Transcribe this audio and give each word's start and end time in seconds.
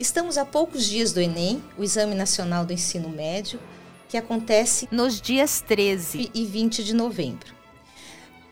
Estamos 0.00 0.38
a 0.38 0.46
poucos 0.46 0.86
dias 0.86 1.12
do 1.12 1.20
Enem, 1.20 1.62
o 1.76 1.84
Exame 1.84 2.14
Nacional 2.14 2.64
do 2.64 2.72
Ensino 2.72 3.10
Médio, 3.10 3.60
que 4.08 4.16
acontece 4.16 4.88
nos 4.90 5.20
dias 5.20 5.62
13 5.68 6.30
e 6.32 6.46
20 6.46 6.82
de 6.82 6.94
novembro. 6.94 7.54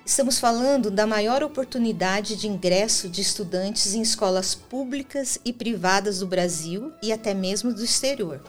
Estamos 0.05 0.39
falando 0.39 0.91
da 0.91 1.07
maior 1.07 1.43
oportunidade 1.43 2.37
de 2.37 2.47
ingresso 2.47 3.09
de 3.09 3.23
estudantes 3.23 3.95
em 3.95 4.03
escolas 4.03 4.55
públicas 4.55 5.41
e 5.43 5.51
privadas 5.51 6.19
do 6.19 6.27
Brasil 6.27 6.93
e 7.03 7.11
até 7.11 7.33
mesmo 7.33 7.73
do 7.73 7.83
exterior. 7.83 8.43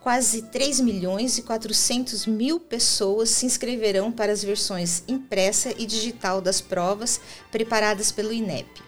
Quase 0.00 0.42
3 0.42 0.80
milhões 0.80 1.38
e 1.38 1.42
400 1.42 2.26
mil 2.26 2.58
pessoas 2.58 3.30
se 3.30 3.46
inscreverão 3.46 4.10
para 4.10 4.32
as 4.32 4.42
versões 4.42 5.04
impressa 5.06 5.72
e 5.78 5.86
digital 5.86 6.40
das 6.40 6.60
provas 6.60 7.20
preparadas 7.52 8.10
pelo 8.10 8.32
INEP. 8.32 8.81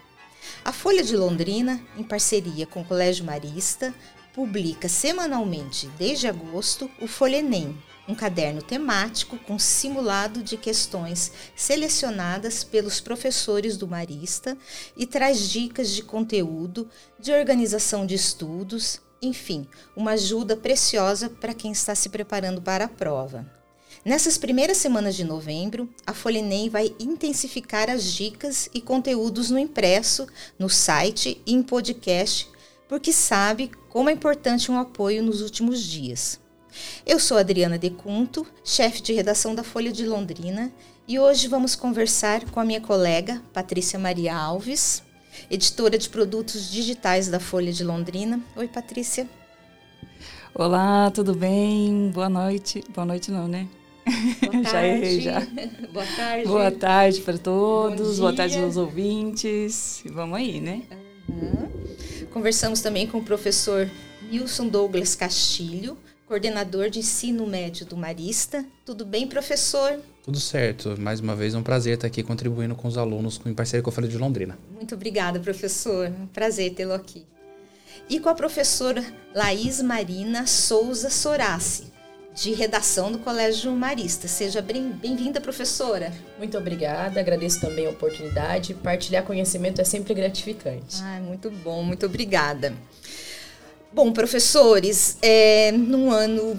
A 0.64 0.72
Folha 0.72 1.04
de 1.04 1.14
Londrina, 1.14 1.78
em 1.94 2.02
parceria 2.02 2.66
com 2.66 2.80
o 2.80 2.84
Colégio 2.86 3.22
Marista, 3.22 3.94
publica 4.32 4.88
semanalmente, 4.88 5.88
desde 5.98 6.26
agosto, 6.26 6.90
o 7.02 7.06
Folha 7.06 7.36
Enem, 7.36 7.76
um 8.08 8.14
caderno 8.14 8.62
temático 8.62 9.36
com 9.36 9.58
simulado 9.58 10.42
de 10.42 10.56
questões 10.56 11.30
selecionadas 11.54 12.64
pelos 12.64 12.98
professores 12.98 13.76
do 13.76 13.86
Marista 13.86 14.56
e 14.96 15.04
traz 15.04 15.50
dicas 15.50 15.90
de 15.90 16.02
conteúdo, 16.02 16.88
de 17.20 17.30
organização 17.30 18.06
de 18.06 18.14
estudos, 18.14 19.02
enfim, 19.20 19.68
uma 19.94 20.12
ajuda 20.12 20.56
preciosa 20.56 21.28
para 21.28 21.52
quem 21.52 21.72
está 21.72 21.94
se 21.94 22.08
preparando 22.08 22.62
para 22.62 22.86
a 22.86 22.88
prova. 22.88 23.63
Nessas 24.04 24.36
primeiras 24.36 24.76
semanas 24.76 25.16
de 25.16 25.24
novembro, 25.24 25.88
a 26.06 26.12
Folha 26.12 26.38
Enem 26.38 26.68
vai 26.68 26.94
intensificar 27.00 27.88
as 27.88 28.04
dicas 28.04 28.68
e 28.74 28.80
conteúdos 28.82 29.48
no 29.48 29.58
impresso, 29.58 30.26
no 30.58 30.68
site 30.68 31.40
e 31.46 31.54
em 31.54 31.62
podcast, 31.62 32.46
porque 32.86 33.14
sabe 33.14 33.70
como 33.88 34.10
é 34.10 34.12
importante 34.12 34.70
um 34.70 34.78
apoio 34.78 35.22
nos 35.22 35.40
últimos 35.40 35.82
dias. 35.82 36.38
Eu 37.06 37.18
sou 37.18 37.38
Adriana 37.38 37.78
Decunto, 37.78 38.46
chefe 38.62 39.00
de 39.00 39.14
redação 39.14 39.54
da 39.54 39.64
Folha 39.64 39.90
de 39.90 40.04
Londrina, 40.04 40.70
e 41.08 41.18
hoje 41.18 41.48
vamos 41.48 41.74
conversar 41.74 42.44
com 42.50 42.60
a 42.60 42.64
minha 42.64 42.82
colega 42.82 43.42
Patrícia 43.54 43.98
Maria 43.98 44.36
Alves, 44.36 45.02
editora 45.50 45.96
de 45.96 46.10
produtos 46.10 46.70
digitais 46.70 47.28
da 47.28 47.40
Folha 47.40 47.72
de 47.72 47.82
Londrina. 47.82 48.38
Oi, 48.54 48.68
Patrícia. 48.68 49.26
Olá, 50.54 51.10
tudo 51.10 51.34
bem? 51.34 52.10
Boa 52.12 52.28
noite. 52.28 52.84
Boa 52.94 53.06
noite 53.06 53.30
não, 53.30 53.48
né? 53.48 53.66
Boa 54.04 54.62
tarde. 54.62 54.70
já 54.70 54.86
errei, 54.86 55.20
já. 55.20 55.40
Boa 55.92 56.06
tarde. 56.16 56.46
Boa 56.46 56.70
tarde 56.70 57.20
para 57.22 57.38
todos, 57.38 58.18
boa 58.18 58.32
tarde 58.34 58.58
aos 58.58 58.76
ouvintes. 58.76 60.02
Vamos 60.06 60.38
aí, 60.38 60.60
né? 60.60 60.82
Uhum. 61.28 61.68
Conversamos 62.32 62.80
também 62.80 63.06
com 63.06 63.18
o 63.18 63.22
professor 63.22 63.88
Nilson 64.30 64.68
Douglas 64.68 65.14
Castilho, 65.14 65.96
coordenador 66.26 66.90
de 66.90 66.98
ensino 66.98 67.46
médio 67.46 67.86
do 67.86 67.96
Marista. 67.96 68.64
Tudo 68.84 69.04
bem, 69.04 69.26
professor? 69.26 70.00
Tudo 70.22 70.40
certo. 70.40 70.98
Mais 70.98 71.20
uma 71.20 71.36
vez 71.36 71.54
é 71.54 71.58
um 71.58 71.62
prazer 71.62 71.94
estar 71.94 72.06
aqui 72.06 72.22
contribuindo 72.22 72.74
com 72.74 72.88
os 72.88 72.98
alunos 72.98 73.40
em 73.46 73.54
parceria 73.54 73.82
com 73.82 73.90
a 73.90 73.92
Folha 73.92 74.08
de 74.08 74.18
Londrina. 74.18 74.58
Muito 74.74 74.94
obrigada, 74.94 75.38
professor. 75.38 76.08
Um 76.08 76.26
prazer 76.26 76.74
tê-lo 76.74 76.92
aqui. 76.92 77.24
E 78.08 78.18
com 78.18 78.28
a 78.28 78.34
professora 78.34 79.04
Laís 79.34 79.80
Marina 79.80 80.46
Souza 80.46 81.08
Sorassi, 81.08 81.92
de 82.34 82.52
redação 82.52 83.12
do 83.12 83.18
Colégio 83.20 83.70
Marista. 83.70 84.26
Seja 84.26 84.60
bem-vinda, 84.60 85.40
professora. 85.40 86.12
Muito 86.36 86.58
obrigada, 86.58 87.20
agradeço 87.20 87.60
também 87.60 87.86
a 87.86 87.90
oportunidade. 87.90 88.74
Partilhar 88.74 89.22
conhecimento 89.22 89.80
é 89.80 89.84
sempre 89.84 90.12
gratificante. 90.14 90.96
Ah, 91.00 91.20
muito 91.20 91.48
bom, 91.48 91.84
muito 91.84 92.04
obrigada. 92.06 92.74
Bom, 93.92 94.12
professores, 94.12 95.16
é, 95.22 95.70
num 95.70 96.10
ano 96.10 96.58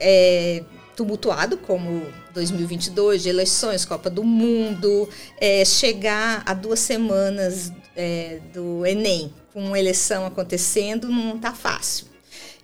é, 0.00 0.64
tumultuado 0.96 1.56
como 1.56 2.04
2022, 2.34 3.22
de 3.22 3.28
eleições, 3.28 3.84
Copa 3.84 4.10
do 4.10 4.24
Mundo, 4.24 5.08
é, 5.40 5.64
chegar 5.64 6.42
a 6.44 6.52
duas 6.52 6.80
semanas 6.80 7.72
é, 7.94 8.40
do 8.52 8.84
Enem, 8.84 9.32
com 9.52 9.76
eleição 9.76 10.26
acontecendo, 10.26 11.06
não 11.08 11.36
está 11.36 11.52
fácil. 11.52 12.06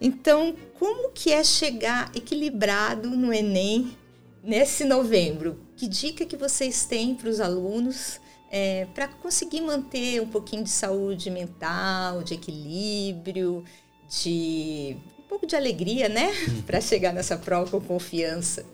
Então, 0.00 0.54
como 0.78 1.10
que 1.10 1.32
é 1.32 1.42
chegar 1.42 2.10
equilibrado 2.14 3.10
no 3.10 3.32
Enem 3.32 3.96
nesse 4.42 4.84
novembro? 4.84 5.58
Que 5.76 5.88
dica 5.88 6.24
que 6.24 6.36
vocês 6.36 6.84
têm 6.84 7.14
para 7.14 7.28
os 7.28 7.40
alunos 7.40 8.20
é, 8.50 8.86
para 8.94 9.08
conseguir 9.08 9.60
manter 9.60 10.20
um 10.22 10.28
pouquinho 10.28 10.64
de 10.64 10.70
saúde 10.70 11.30
mental, 11.30 12.22
de 12.22 12.34
equilíbrio? 12.34 13.64
de 14.08 14.96
um 15.18 15.22
pouco 15.28 15.46
de 15.46 15.54
alegria, 15.54 16.08
né? 16.08 16.32
Para 16.66 16.80
chegar 16.80 17.12
nessa 17.12 17.36
prova 17.36 17.70
com 17.70 17.80
confiança. 17.80 18.64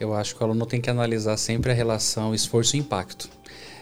Eu 0.00 0.14
acho 0.14 0.34
que 0.34 0.42
o 0.42 0.44
aluno 0.44 0.66
tem 0.66 0.80
que 0.80 0.90
analisar 0.90 1.36
sempre 1.36 1.70
a 1.70 1.74
relação 1.74 2.34
esforço 2.34 2.76
e 2.76 2.78
impacto. 2.78 3.28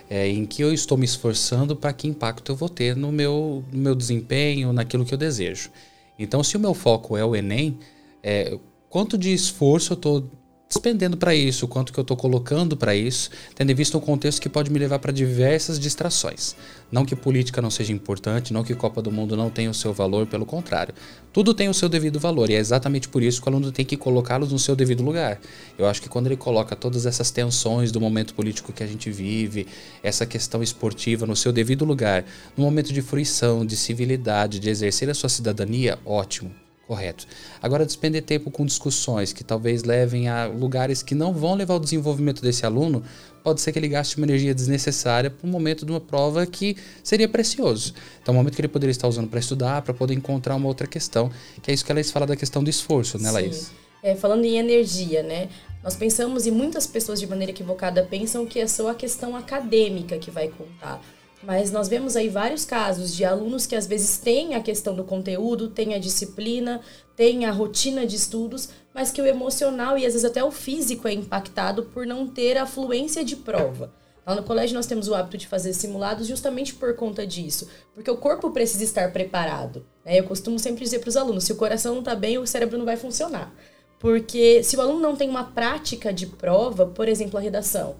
É, 0.08 0.28
em 0.28 0.46
que 0.46 0.62
eu 0.62 0.72
estou 0.72 0.96
me 0.96 1.04
esforçando 1.04 1.74
para 1.74 1.92
que 1.92 2.06
impacto 2.06 2.52
eu 2.52 2.56
vou 2.56 2.68
ter 2.68 2.94
no 2.94 3.10
meu, 3.10 3.64
no 3.72 3.78
meu 3.78 3.94
desempenho, 3.94 4.72
naquilo 4.72 5.04
que 5.04 5.12
eu 5.12 5.18
desejo. 5.18 5.70
Então, 6.18 6.42
se 6.42 6.56
o 6.56 6.60
meu 6.60 6.74
foco 6.74 7.16
é 7.16 7.24
o 7.24 7.34
Enem, 7.34 7.78
é, 8.22 8.58
quanto 8.88 9.18
de 9.18 9.32
esforço 9.32 9.92
eu 9.92 9.96
estou 9.96 10.30
despendendo 10.68 11.16
para 11.16 11.34
isso, 11.34 11.68
quanto 11.68 11.92
que 11.92 11.98
eu 11.98 12.02
estou 12.02 12.16
colocando 12.16 12.76
para 12.76 12.94
isso, 12.94 13.30
tendo 13.54 13.70
em 13.70 13.74
vista 13.74 13.96
um 13.96 14.00
contexto 14.00 14.40
que 14.40 14.48
pode 14.48 14.70
me 14.70 14.78
levar 14.78 14.98
para 14.98 15.12
diversas 15.12 15.78
distrações. 15.78 16.56
Não 16.90 17.04
que 17.04 17.14
política 17.14 17.62
não 17.62 17.70
seja 17.70 17.92
importante, 17.92 18.52
não 18.52 18.64
que 18.64 18.74
Copa 18.74 19.00
do 19.00 19.10
Mundo 19.10 19.36
não 19.36 19.48
tenha 19.48 19.70
o 19.70 19.74
seu 19.74 19.92
valor, 19.92 20.26
pelo 20.26 20.44
contrário. 20.44 20.94
Tudo 21.32 21.54
tem 21.54 21.68
o 21.68 21.74
seu 21.74 21.88
devido 21.88 22.18
valor 22.18 22.50
e 22.50 22.54
é 22.54 22.58
exatamente 22.58 23.08
por 23.08 23.22
isso 23.22 23.40
que 23.40 23.48
o 23.48 23.50
aluno 23.50 23.70
tem 23.70 23.84
que 23.84 23.96
colocá-los 23.96 24.52
no 24.52 24.58
seu 24.58 24.74
devido 24.74 25.02
lugar. 25.02 25.40
Eu 25.78 25.86
acho 25.86 26.02
que 26.02 26.08
quando 26.08 26.26
ele 26.26 26.36
coloca 26.36 26.74
todas 26.74 27.06
essas 27.06 27.30
tensões 27.30 27.92
do 27.92 28.00
momento 28.00 28.34
político 28.34 28.72
que 28.72 28.82
a 28.82 28.86
gente 28.86 29.10
vive, 29.10 29.66
essa 30.02 30.26
questão 30.26 30.62
esportiva 30.62 31.26
no 31.26 31.36
seu 31.36 31.52
devido 31.52 31.84
lugar, 31.84 32.24
no 32.56 32.64
momento 32.64 32.92
de 32.92 33.02
fruição, 33.02 33.64
de 33.64 33.76
civilidade, 33.76 34.58
de 34.58 34.68
exercer 34.68 35.08
a 35.10 35.14
sua 35.14 35.28
cidadania, 35.28 35.98
ótimo 36.04 36.65
Correto. 36.86 37.26
Agora, 37.60 37.84
despender 37.84 38.22
tempo 38.22 38.48
com 38.48 38.64
discussões 38.64 39.32
que 39.32 39.42
talvez 39.42 39.82
levem 39.82 40.28
a 40.28 40.46
lugares 40.46 41.02
que 41.02 41.16
não 41.16 41.32
vão 41.32 41.54
levar 41.54 41.74
ao 41.74 41.80
desenvolvimento 41.80 42.40
desse 42.40 42.64
aluno, 42.64 43.02
pode 43.42 43.60
ser 43.60 43.72
que 43.72 43.78
ele 43.78 43.88
gaste 43.88 44.16
uma 44.16 44.26
energia 44.26 44.54
desnecessária 44.54 45.28
para 45.28 45.46
um 45.46 45.50
momento 45.50 45.84
de 45.84 45.90
uma 45.90 46.00
prova 46.00 46.46
que 46.46 46.76
seria 47.02 47.28
precioso. 47.28 47.92
Então, 48.22 48.32
o 48.32 48.36
momento 48.36 48.54
que 48.54 48.60
ele 48.60 48.68
poderia 48.68 48.92
estar 48.92 49.08
usando 49.08 49.28
para 49.28 49.40
estudar, 49.40 49.82
para 49.82 49.92
poder 49.92 50.14
encontrar 50.14 50.54
uma 50.54 50.68
outra 50.68 50.86
questão, 50.86 51.28
que 51.60 51.72
é 51.72 51.74
isso 51.74 51.84
que 51.84 51.90
a 51.90 51.94
Laís 51.94 52.10
fala 52.12 52.24
da 52.24 52.36
questão 52.36 52.62
do 52.62 52.70
esforço, 52.70 53.18
né, 53.18 53.32
Laís? 53.32 53.72
É, 54.00 54.14
falando 54.14 54.44
em 54.44 54.56
energia, 54.56 55.24
né? 55.24 55.48
Nós 55.82 55.96
pensamos, 55.96 56.46
e 56.46 56.52
muitas 56.52 56.86
pessoas 56.86 57.18
de 57.18 57.26
maneira 57.26 57.50
equivocada 57.50 58.04
pensam 58.04 58.46
que 58.46 58.60
é 58.60 58.66
só 58.68 58.90
a 58.90 58.94
questão 58.94 59.34
acadêmica 59.34 60.18
que 60.18 60.30
vai 60.30 60.48
contar. 60.48 61.00
Mas 61.46 61.70
nós 61.70 61.86
vemos 61.86 62.16
aí 62.16 62.28
vários 62.28 62.64
casos 62.64 63.14
de 63.14 63.24
alunos 63.24 63.66
que 63.66 63.76
às 63.76 63.86
vezes 63.86 64.18
têm 64.18 64.56
a 64.56 64.60
questão 64.60 64.96
do 64.96 65.04
conteúdo, 65.04 65.68
têm 65.68 65.94
a 65.94 65.98
disciplina, 65.98 66.80
têm 67.14 67.44
a 67.44 67.52
rotina 67.52 68.04
de 68.04 68.16
estudos, 68.16 68.70
mas 68.92 69.12
que 69.12 69.22
o 69.22 69.26
emocional 69.26 69.96
e 69.96 70.04
às 70.04 70.14
vezes 70.14 70.28
até 70.28 70.42
o 70.42 70.50
físico 70.50 71.06
é 71.06 71.12
impactado 71.12 71.84
por 71.84 72.04
não 72.04 72.26
ter 72.26 72.58
a 72.58 72.66
fluência 72.66 73.24
de 73.24 73.36
prova. 73.36 73.92
Lá 74.26 74.34
no 74.34 74.42
colégio 74.42 74.74
nós 74.74 74.86
temos 74.86 75.06
o 75.06 75.14
hábito 75.14 75.38
de 75.38 75.46
fazer 75.46 75.72
simulados 75.72 76.26
justamente 76.26 76.74
por 76.74 76.96
conta 76.96 77.24
disso, 77.24 77.68
porque 77.94 78.10
o 78.10 78.16
corpo 78.16 78.50
precisa 78.50 78.82
estar 78.82 79.12
preparado. 79.12 79.86
Né? 80.04 80.18
Eu 80.18 80.24
costumo 80.24 80.58
sempre 80.58 80.82
dizer 80.82 80.98
para 80.98 81.10
os 81.10 81.16
alunos: 81.16 81.44
se 81.44 81.52
o 81.52 81.56
coração 81.56 81.92
não 81.92 82.00
está 82.00 82.16
bem, 82.16 82.38
o 82.38 82.46
cérebro 82.46 82.76
não 82.76 82.84
vai 82.84 82.96
funcionar. 82.96 83.54
Porque 84.00 84.64
se 84.64 84.76
o 84.76 84.80
aluno 84.80 84.98
não 84.98 85.14
tem 85.14 85.30
uma 85.30 85.44
prática 85.44 86.12
de 86.12 86.26
prova, 86.26 86.86
por 86.86 87.08
exemplo, 87.08 87.38
a 87.38 87.40
redação, 87.40 87.94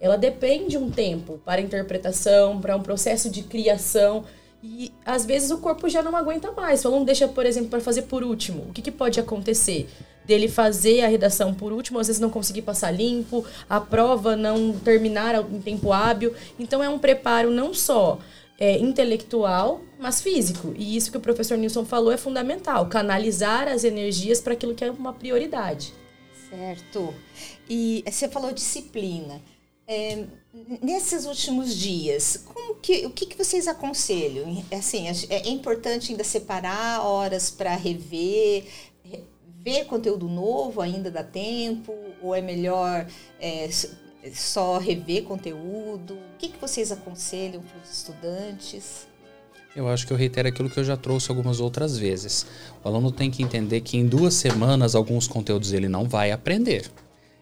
ela 0.00 0.16
depende 0.16 0.76
um 0.76 0.90
tempo 0.90 1.40
para 1.44 1.60
interpretação, 1.60 2.60
para 2.60 2.76
um 2.76 2.82
processo 2.82 3.28
de 3.28 3.42
criação. 3.42 4.24
E 4.62 4.92
às 5.04 5.24
vezes 5.24 5.50
o 5.50 5.58
corpo 5.58 5.88
já 5.88 6.02
não 6.02 6.16
aguenta 6.16 6.52
mais. 6.52 6.84
O 6.84 6.88
aluno 6.88 7.04
deixa, 7.04 7.28
por 7.28 7.46
exemplo, 7.46 7.70
para 7.70 7.80
fazer 7.80 8.02
por 8.02 8.22
último. 8.22 8.64
O 8.68 8.72
que, 8.72 8.82
que 8.82 8.90
pode 8.90 9.18
acontecer? 9.20 9.88
Dele 10.24 10.48
fazer 10.48 11.02
a 11.02 11.08
redação 11.08 11.54
por 11.54 11.72
último, 11.72 11.98
às 11.98 12.06
vezes 12.06 12.20
não 12.20 12.28
conseguir 12.28 12.62
passar 12.62 12.90
limpo, 12.90 13.44
a 13.68 13.80
prova 13.80 14.36
não 14.36 14.72
terminar 14.72 15.34
em 15.36 15.60
tempo 15.60 15.92
hábil. 15.92 16.34
Então 16.58 16.82
é 16.82 16.88
um 16.88 16.98
preparo 16.98 17.50
não 17.50 17.72
só 17.72 18.18
é, 18.58 18.76
intelectual, 18.78 19.80
mas 19.98 20.20
físico. 20.20 20.74
E 20.76 20.96
isso 20.96 21.10
que 21.10 21.16
o 21.16 21.20
professor 21.20 21.56
Nilson 21.56 21.84
falou 21.84 22.12
é 22.12 22.16
fundamental: 22.16 22.86
canalizar 22.88 23.68
as 23.68 23.84
energias 23.84 24.40
para 24.40 24.52
aquilo 24.52 24.74
que 24.74 24.84
é 24.84 24.90
uma 24.90 25.12
prioridade. 25.12 25.94
Certo. 26.50 27.14
E 27.68 28.02
você 28.06 28.28
falou 28.28 28.52
disciplina. 28.52 29.40
É, 29.90 30.26
nesses 30.82 31.24
últimos 31.24 31.74
dias, 31.74 32.44
como 32.44 32.74
que, 32.74 33.06
o 33.06 33.10
que, 33.10 33.24
que 33.24 33.38
vocês 33.38 33.66
aconselham? 33.66 34.62
Assim, 34.70 35.08
é, 35.08 35.12
é 35.30 35.48
importante 35.48 36.12
ainda 36.12 36.22
separar 36.22 37.00
horas 37.00 37.50
para 37.50 37.74
rever, 37.74 38.66
ver 39.64 39.86
conteúdo 39.86 40.28
novo 40.28 40.82
ainda 40.82 41.10
dá 41.10 41.24
tempo? 41.24 41.94
Ou 42.20 42.34
é 42.34 42.42
melhor 42.42 43.06
é, 43.40 43.70
só 44.34 44.76
rever 44.76 45.22
conteúdo? 45.22 46.14
O 46.14 46.38
que, 46.38 46.48
que 46.48 46.60
vocês 46.60 46.92
aconselham 46.92 47.62
para 47.62 47.80
os 47.82 47.90
estudantes? 47.90 49.08
Eu 49.74 49.88
acho 49.88 50.06
que 50.06 50.12
eu 50.12 50.18
reitero 50.18 50.48
aquilo 50.48 50.68
que 50.68 50.78
eu 50.78 50.84
já 50.84 50.98
trouxe 50.98 51.30
algumas 51.30 51.60
outras 51.60 51.96
vezes. 51.96 52.44
O 52.84 52.88
aluno 52.88 53.10
tem 53.10 53.30
que 53.30 53.42
entender 53.42 53.80
que 53.80 53.96
em 53.96 54.06
duas 54.06 54.34
semanas 54.34 54.94
alguns 54.94 55.26
conteúdos 55.26 55.72
ele 55.72 55.88
não 55.88 56.04
vai 56.04 56.30
aprender. 56.30 56.90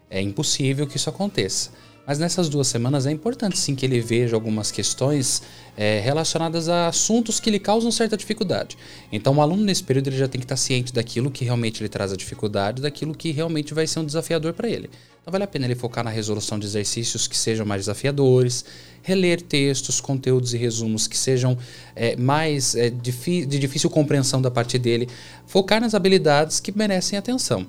É 0.08 0.20
impossível 0.20 0.86
que 0.86 0.96
isso 0.96 1.10
aconteça. 1.10 1.70
Mas 2.06 2.18
nessas 2.18 2.48
duas 2.48 2.68
semanas 2.68 3.04
é 3.04 3.10
importante 3.10 3.58
sim 3.58 3.74
que 3.74 3.84
ele 3.84 4.00
veja 4.00 4.36
algumas 4.36 4.70
questões 4.70 5.42
é, 5.76 5.98
relacionadas 6.00 6.68
a 6.68 6.86
assuntos 6.86 7.40
que 7.40 7.50
lhe 7.50 7.58
causam 7.58 7.90
certa 7.90 8.16
dificuldade. 8.16 8.78
Então 9.10 9.34
o 9.36 9.42
aluno 9.42 9.64
nesse 9.64 9.82
período 9.82 10.06
ele 10.06 10.16
já 10.16 10.28
tem 10.28 10.40
que 10.40 10.44
estar 10.44 10.56
ciente 10.56 10.92
daquilo 10.92 11.30
que 11.30 11.44
realmente 11.44 11.82
lhe 11.82 11.88
traz 11.88 12.12
a 12.12 12.16
dificuldade, 12.16 12.80
daquilo 12.80 13.12
que 13.12 13.32
realmente 13.32 13.74
vai 13.74 13.88
ser 13.88 13.98
um 13.98 14.04
desafiador 14.04 14.52
para 14.52 14.68
ele. 14.68 14.88
Então 15.20 15.32
vale 15.32 15.42
a 15.42 15.48
pena 15.48 15.64
ele 15.64 15.74
focar 15.74 16.04
na 16.04 16.10
resolução 16.10 16.56
de 16.56 16.66
exercícios 16.66 17.26
que 17.26 17.36
sejam 17.36 17.66
mais 17.66 17.82
desafiadores, 17.82 18.64
reler 19.02 19.42
textos, 19.42 20.00
conteúdos 20.00 20.54
e 20.54 20.56
resumos 20.56 21.08
que 21.08 21.18
sejam 21.18 21.58
é, 21.96 22.14
mais 22.14 22.76
é, 22.76 22.88
de 22.88 23.58
difícil 23.58 23.90
compreensão 23.90 24.40
da 24.40 24.50
parte 24.50 24.78
dele, 24.78 25.08
focar 25.44 25.80
nas 25.80 25.94
habilidades 25.94 26.60
que 26.60 26.70
merecem 26.76 27.18
atenção. 27.18 27.66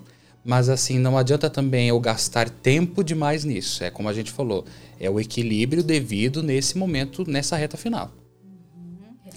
Mas 0.48 0.70
assim, 0.70 0.98
não 0.98 1.18
adianta 1.18 1.50
também 1.50 1.90
eu 1.90 2.00
gastar 2.00 2.50
tempo 2.50 3.04
demais 3.04 3.44
nisso. 3.44 3.84
É 3.84 3.92
como 3.92 4.08
a 4.08 4.14
gente 4.14 4.32
falou, 4.32 4.64
é 4.98 5.10
o 5.10 5.20
equilíbrio 5.20 5.84
devido 5.84 6.42
nesse 6.42 6.78
momento, 6.78 7.30
nessa 7.30 7.58
reta 7.58 7.76
final. 7.76 8.10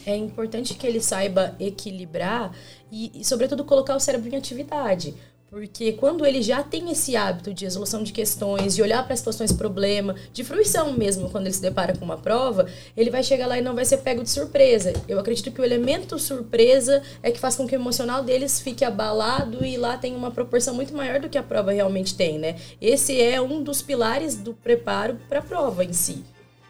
É 0.06 0.16
importante 0.16 0.74
que 0.74 0.86
ele 0.86 1.00
saiba 1.00 1.56
equilibrar 1.58 2.56
e, 2.92 3.10
e 3.12 3.24
sobretudo, 3.24 3.64
colocar 3.64 3.96
o 3.96 4.00
cérebro 4.00 4.32
em 4.32 4.36
atividade. 4.36 5.16
Porque 5.50 5.94
quando 5.94 6.24
ele 6.24 6.40
já 6.42 6.62
tem 6.62 6.92
esse 6.92 7.16
hábito 7.16 7.52
de 7.52 7.64
resolução 7.64 8.04
de 8.04 8.12
questões, 8.12 8.76
de 8.76 8.82
olhar 8.82 9.04
para 9.04 9.16
situações 9.16 9.50
problema, 9.50 10.14
de 10.32 10.44
fruição 10.44 10.92
mesmo, 10.92 11.28
quando 11.28 11.46
ele 11.46 11.54
se 11.54 11.60
depara 11.60 11.96
com 11.96 12.04
uma 12.04 12.16
prova, 12.16 12.68
ele 12.96 13.10
vai 13.10 13.24
chegar 13.24 13.48
lá 13.48 13.58
e 13.58 13.60
não 13.60 13.74
vai 13.74 13.84
ser 13.84 13.96
pego 13.98 14.22
de 14.22 14.30
surpresa. 14.30 14.92
Eu 15.08 15.18
acredito 15.18 15.50
que 15.50 15.60
o 15.60 15.64
elemento 15.64 16.20
surpresa 16.20 17.02
é 17.20 17.32
que 17.32 17.40
faz 17.40 17.56
com 17.56 17.66
que 17.66 17.74
o 17.74 17.80
emocional 17.80 18.22
deles 18.22 18.60
fique 18.60 18.84
abalado 18.84 19.64
e 19.64 19.76
lá 19.76 19.96
tem 19.96 20.14
uma 20.14 20.30
proporção 20.30 20.72
muito 20.72 20.94
maior 20.94 21.18
do 21.18 21.28
que 21.28 21.36
a 21.36 21.42
prova 21.42 21.72
realmente 21.72 22.14
tem, 22.14 22.38
né? 22.38 22.54
Esse 22.80 23.20
é 23.20 23.40
um 23.40 23.60
dos 23.60 23.82
pilares 23.82 24.36
do 24.36 24.54
preparo 24.54 25.18
para 25.28 25.40
a 25.40 25.42
prova 25.42 25.84
em 25.84 25.92
si. 25.92 26.24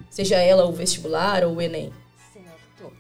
Seja 0.08 0.38
ela 0.38 0.64
o 0.64 0.72
vestibular 0.72 1.44
ou 1.44 1.56
o 1.56 1.60
Enem. 1.60 1.92
Certo. 2.32 2.90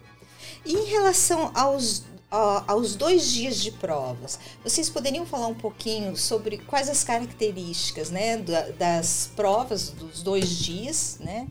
Em 0.66 0.84
relação 0.84 1.50
aos 1.54 2.04
aos 2.30 2.94
dois 2.94 3.30
dias 3.32 3.60
de 3.60 3.72
provas, 3.72 4.38
vocês 4.62 4.88
poderiam 4.88 5.26
falar 5.26 5.48
um 5.48 5.54
pouquinho 5.54 6.16
sobre 6.16 6.58
quais 6.58 6.88
as 6.88 7.02
características 7.02 8.10
né, 8.10 8.38
das 8.78 9.30
provas 9.34 9.90
dos 9.90 10.22
dois 10.22 10.48
dias, 10.48 11.18
né? 11.20 11.48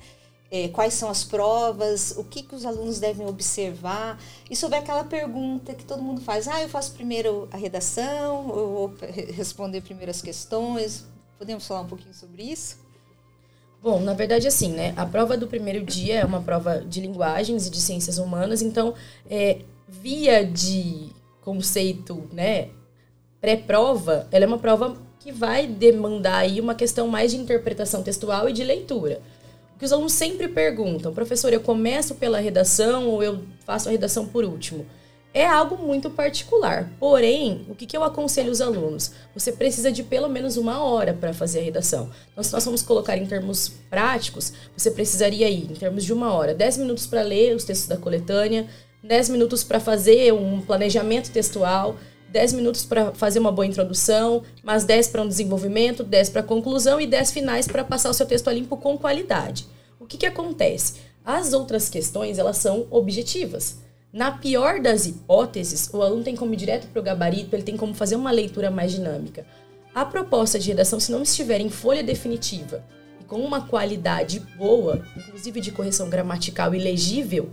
É, 0.52 0.68
quais 0.70 0.96
são 0.96 1.12
as 1.12 1.24
provas, 1.24 2.16
o 2.18 2.24
que, 2.24 2.42
que 2.42 2.56
os 2.56 2.66
alunos 2.66 3.00
devem 3.00 3.28
observar, 3.28 4.20
e 4.50 4.56
sobre 4.56 4.80
aquela 4.80 5.04
pergunta 5.04 5.76
que 5.76 5.86
todo 5.86 6.02
mundo 6.02 6.22
faz, 6.22 6.48
ah, 6.48 6.60
eu 6.60 6.68
faço 6.68 6.94
primeiro 6.94 7.48
a 7.52 7.58
redação, 7.58 8.50
eu 8.50 8.68
vou 8.68 8.94
responder 9.36 9.82
primeiro 9.82 10.10
as 10.10 10.24
questões, 10.24 11.06
podemos 11.38 11.68
falar 11.68 11.82
um 11.82 11.88
pouquinho 11.88 12.16
sobre 12.16 12.42
isso? 12.42 12.78
Bom, 13.80 14.00
na 14.02 14.16
verdade, 14.16 14.48
assim, 14.48 14.72
né? 14.72 14.94
A 14.98 15.06
prova 15.06 15.38
do 15.38 15.48
primeiro 15.48 15.86
dia 15.86 16.16
é 16.16 16.26
uma 16.26 16.42
prova 16.42 16.80
de 16.80 17.00
linguagens 17.00 17.68
e 17.68 17.70
de 17.70 17.80
ciências 17.80 18.18
humanas, 18.18 18.64
então 18.64 18.96
é, 19.30 19.62
via 19.90 20.46
de 20.46 21.10
conceito, 21.42 22.30
né, 22.32 22.70
pré-prova, 23.42 24.28
ela 24.32 24.46
é 24.46 24.48
uma 24.48 24.60
prova 24.60 24.96
que 25.20 25.32
vai 25.32 25.68
demandar 25.68 26.38
aí 26.38 26.62
uma 26.62 26.76
questão 26.76 27.08
mais 27.08 27.32
de 27.32 27.38
interpretação 27.38 28.04
textual 28.04 28.48
e 28.48 28.54
de 28.54 28.64
leitura. 28.64 29.22
O 29.76 29.80
que 29.80 29.86
os 29.86 29.92
alunos 29.92 30.14
sempre 30.14 30.48
perguntam, 30.48 31.14
professor, 31.14 31.52
eu 31.52 31.62
começo 31.62 32.16
pela 32.16 32.40
redação 32.40 33.08
ou 33.08 33.24
eu 33.24 33.42
faço 33.66 33.90
a 33.90 33.92
redação 33.92 34.26
por 34.28 34.44
último? 34.44 34.86
É 35.34 35.46
algo 35.46 35.78
muito 35.78 36.10
particular. 36.10 36.92
Porém, 37.00 37.66
o 37.70 37.76
que, 37.76 37.86
que 37.86 37.96
eu 37.96 38.04
aconselho 38.04 38.52
os 38.52 38.62
alunos? 38.62 39.12
Você 39.36 39.52
precisa 39.52 39.92
de 39.92 40.02
pelo 40.02 40.28
menos 40.28 40.58
uma 40.58 40.84
hora 40.84 41.14
para 41.14 41.34
fazer 41.34 41.60
a 41.60 41.64
redação. 41.64 42.10
Então, 42.32 42.44
se 42.44 42.52
nós 42.52 42.66
vamos 42.66 42.82
colocar 42.82 43.16
em 43.16 43.28
termos 43.28 43.70
práticos, 43.90 44.54
você 44.76 44.90
precisaria 44.90 45.48
ir, 45.48 45.72
em 45.72 45.76
termos 45.76 46.04
de 46.04 46.12
uma 46.12 46.34
hora, 46.34 46.54
10 46.56 46.78
minutos 46.78 47.06
para 47.06 47.22
ler 47.22 47.56
os 47.56 47.64
textos 47.64 47.88
da 47.88 47.96
coletânea, 47.96 48.68
10 49.04 49.30
minutos 49.30 49.64
para 49.64 49.80
fazer 49.80 50.34
um 50.34 50.60
planejamento 50.62 51.32
textual, 51.32 51.96
10 52.32 52.54
minutos 52.54 52.86
para 52.86 53.14
fazer 53.14 53.40
uma 53.40 53.52
boa 53.52 53.66
introdução, 53.66 54.44
mais 54.64 54.84
10 54.84 55.08
para 55.08 55.22
um 55.22 55.28
desenvolvimento, 55.28 56.04
10 56.04 56.30
para 56.30 56.44
conclusão 56.44 57.00
e 57.00 57.08
10 57.08 57.32
finais 57.32 57.68
para 57.68 57.84
passar 57.84 58.10
o 58.10 58.14
seu 58.14 58.26
texto 58.26 58.50
a 58.50 58.54
limpo 58.54 58.78
com 58.78 58.98
qualidade. 58.98 59.68
O 60.00 60.06
que, 60.06 60.18
que 60.18 60.26
acontece? 60.26 60.96
As 61.26 61.54
outras 61.54 61.90
questões, 61.90 62.38
elas 62.38 62.58
são 62.58 62.88
objetivas. 62.90 63.78
Na 64.12 64.32
pior 64.32 64.80
das 64.80 65.06
hipóteses, 65.06 65.90
o 65.94 66.02
aluno 66.02 66.24
tem 66.24 66.36
como 66.36 66.54
ir 66.54 66.58
direto 66.58 66.88
para 66.88 67.00
o 67.00 67.04
gabarito, 67.04 67.56
ele 67.56 67.64
tem 67.64 67.78
como 67.78 67.94
fazer 67.94 68.16
uma 68.16 68.32
leitura 68.32 68.70
mais 68.70 68.92
dinâmica. 68.92 69.46
A 69.94 70.04
proposta 70.04 70.60
de 70.60 70.70
redação, 70.70 71.00
se 71.00 71.12
não 71.12 71.22
estiver 71.22 71.62
em 71.62 71.70
folha 71.70 72.04
definitiva 72.04 72.84
e 73.22 73.24
com 73.24 73.38
uma 73.38 73.68
qualidade 73.68 74.40
boa, 74.58 75.04
inclusive 75.16 75.62
de 75.62 75.72
correção 75.72 76.10
gramatical 76.10 76.74
e 76.74 76.80
legível, 76.80 77.50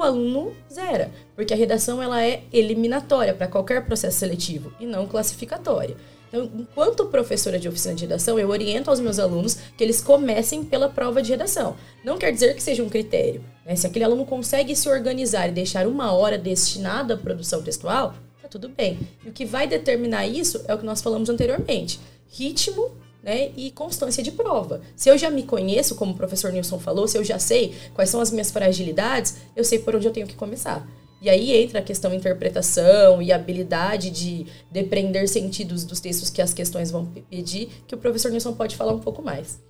o 0.00 0.02
aluno 0.02 0.52
zera, 0.72 1.10
porque 1.36 1.52
a 1.52 1.56
redação 1.56 2.02
ela 2.02 2.24
é 2.24 2.42
eliminatória 2.52 3.34
para 3.34 3.46
qualquer 3.46 3.84
processo 3.84 4.18
seletivo 4.18 4.72
e 4.80 4.86
não 4.86 5.06
classificatória. 5.06 5.96
Então, 6.28 6.48
enquanto 6.54 7.06
professora 7.06 7.58
de 7.58 7.68
oficina 7.68 7.94
de 7.94 8.04
redação, 8.04 8.38
eu 8.38 8.48
oriento 8.48 8.88
aos 8.88 9.00
meus 9.00 9.18
alunos 9.18 9.58
que 9.76 9.82
eles 9.82 10.00
comecem 10.00 10.64
pela 10.64 10.88
prova 10.88 11.20
de 11.20 11.30
redação. 11.30 11.76
Não 12.04 12.16
quer 12.16 12.32
dizer 12.32 12.54
que 12.54 12.62
seja 12.62 12.82
um 12.82 12.88
critério. 12.88 13.44
Né? 13.66 13.74
Se 13.74 13.86
aquele 13.86 14.04
aluno 14.04 14.24
consegue 14.24 14.74
se 14.76 14.88
organizar 14.88 15.48
e 15.48 15.52
deixar 15.52 15.86
uma 15.86 16.12
hora 16.12 16.38
destinada 16.38 17.14
à 17.14 17.16
produção 17.16 17.62
textual, 17.62 18.14
tá 18.40 18.48
tudo 18.48 18.68
bem. 18.68 18.98
E 19.24 19.28
o 19.28 19.32
que 19.32 19.44
vai 19.44 19.66
determinar 19.66 20.26
isso 20.26 20.64
é 20.68 20.74
o 20.74 20.78
que 20.78 20.86
nós 20.86 21.02
falamos 21.02 21.28
anteriormente: 21.28 22.00
ritmo 22.28 22.92
né, 23.22 23.50
e 23.56 23.70
constância 23.70 24.22
de 24.22 24.30
prova. 24.30 24.80
Se 24.96 25.08
eu 25.08 25.18
já 25.18 25.30
me 25.30 25.42
conheço, 25.42 25.94
como 25.94 26.12
o 26.12 26.16
professor 26.16 26.52
Nilson 26.52 26.78
falou, 26.78 27.06
se 27.06 27.18
eu 27.18 27.24
já 27.24 27.38
sei 27.38 27.74
quais 27.94 28.10
são 28.10 28.20
as 28.20 28.30
minhas 28.30 28.50
fragilidades, 28.50 29.36
eu 29.54 29.64
sei 29.64 29.78
por 29.78 29.94
onde 29.94 30.06
eu 30.06 30.12
tenho 30.12 30.26
que 30.26 30.34
começar. 30.34 30.86
E 31.22 31.28
aí 31.28 31.54
entra 31.54 31.80
a 31.80 31.82
questão 31.82 32.14
interpretação 32.14 33.20
e 33.20 33.30
habilidade 33.30 34.10
de 34.10 34.46
depreender 34.70 35.28
sentidos 35.28 35.84
dos 35.84 36.00
textos 36.00 36.30
que 36.30 36.40
as 36.40 36.54
questões 36.54 36.90
vão 36.90 37.04
pedir, 37.28 37.68
que 37.86 37.94
o 37.94 37.98
professor 37.98 38.30
Nilson 38.30 38.54
pode 38.54 38.74
falar 38.74 38.94
um 38.94 39.00
pouco 39.00 39.22
mais. 39.22 39.60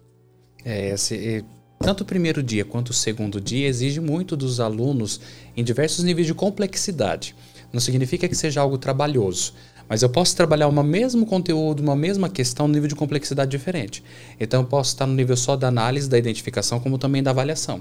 É, 0.65 0.91
esse, 0.91 1.45
tanto 1.81 2.03
o 2.03 2.05
primeiro 2.05 2.43
dia 2.43 2.65
quanto 2.65 2.91
o 2.91 2.95
segundo 2.95 3.41
dia 3.41 3.67
exige 3.67 3.99
muito 4.01 4.37
dos 4.37 4.61
alunos 4.61 5.21
em 5.57 5.65
diversos 5.65 6.05
níveis 6.05 6.27
de 6.27 6.35
complexidade. 6.35 7.35
Não 7.73 7.81
significa 7.81 8.29
que 8.29 8.35
seja 8.35 8.61
algo 8.61 8.79
trabalhoso, 8.79 9.55
mas 9.89 10.03
eu 10.03 10.09
posso 10.09 10.37
trabalhar 10.37 10.69
o 10.69 10.83
mesmo 10.83 11.27
conteúdo, 11.27 11.81
uma 11.81 11.97
mesma 11.97 12.29
questão, 12.29 12.69
no 12.69 12.75
nível 12.75 12.89
de 12.89 12.95
complexidade 12.95 13.51
diferente. 13.51 14.05
Então 14.39 14.61
eu 14.61 14.67
posso 14.67 14.91
estar 14.91 15.07
no 15.07 15.15
nível 15.15 15.37
só 15.37 15.57
da 15.57 15.69
análise, 15.69 16.09
da 16.09 16.17
identificação, 16.17 16.79
como 16.79 16.97
também 16.97 17.23
da 17.23 17.31
avaliação. 17.31 17.81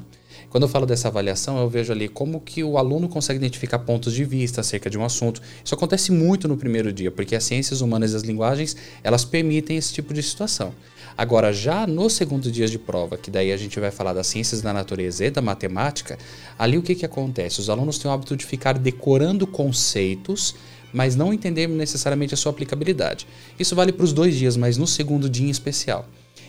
Quando 0.50 0.64
eu 0.64 0.70
falo 0.70 0.88
dessa 0.88 1.08
avaliação, 1.08 1.60
eu 1.60 1.70
vejo 1.70 1.94
ali 1.94 2.08
como 2.08 2.40
que 2.42 2.64
o 2.64 2.80
aluno 2.80 3.08
consegue 3.08 3.38
identificar 3.38 3.78
pontos 3.80 4.14
de 4.14 4.24
vista 4.26 4.62
acerca 4.62 4.90
de 4.90 4.98
um 4.98 5.06
assunto. 5.06 5.40
Isso 5.64 5.76
acontece 5.76 6.12
muito 6.12 6.48
no 6.48 6.58
primeiro 6.58 6.92
dia, 6.92 7.12
porque 7.12 7.36
as 7.36 7.44
ciências 7.44 7.82
humanas 7.82 8.14
e 8.14 8.16
as 8.16 8.24
linguagens, 8.24 8.76
elas 9.04 9.24
permitem 9.24 9.78
esse 9.78 9.94
tipo 9.94 10.12
de 10.12 10.24
situação. 10.24 10.74
Agora, 11.20 11.52
já 11.52 11.86
no 11.86 12.10
segundo 12.10 12.50
dia 12.50 12.66
de 12.66 12.80
prova, 12.80 13.18
que 13.18 13.30
daí 13.30 13.52
a 13.52 13.58
gente 13.58 13.78
vai 13.78 13.92
falar 13.92 14.14
das 14.14 14.26
ciências 14.26 14.62
da 14.62 14.72
natureza 14.72 15.26
e 15.26 15.30
da 15.30 15.42
matemática, 15.42 16.18
ali 16.58 16.78
o 16.78 16.82
que, 16.82 16.96
que 16.96 17.06
acontece? 17.06 17.60
Os 17.60 17.70
alunos 17.70 17.98
têm 17.98 18.10
o 18.10 18.14
hábito 18.14 18.38
de 18.38 18.46
ficar 18.46 18.78
decorando 18.78 19.46
conceitos 19.46 20.56
mas 20.94 21.18
não 21.18 21.34
entendemos 21.34 21.78
necessariamente 21.78 22.34
a 22.34 22.38
sua 22.38 22.52
aplicabilidade. 22.52 23.28
Isso 23.60 23.76
vale 23.76 23.92
para 23.92 24.06
os 24.06 24.14
dois 24.14 24.34
dias, 24.34 24.56
mas 24.56 24.78
no 24.78 24.88
segundo 24.88 25.30
dia 25.30 25.46
em 25.46 25.52
especial. 25.52 26.08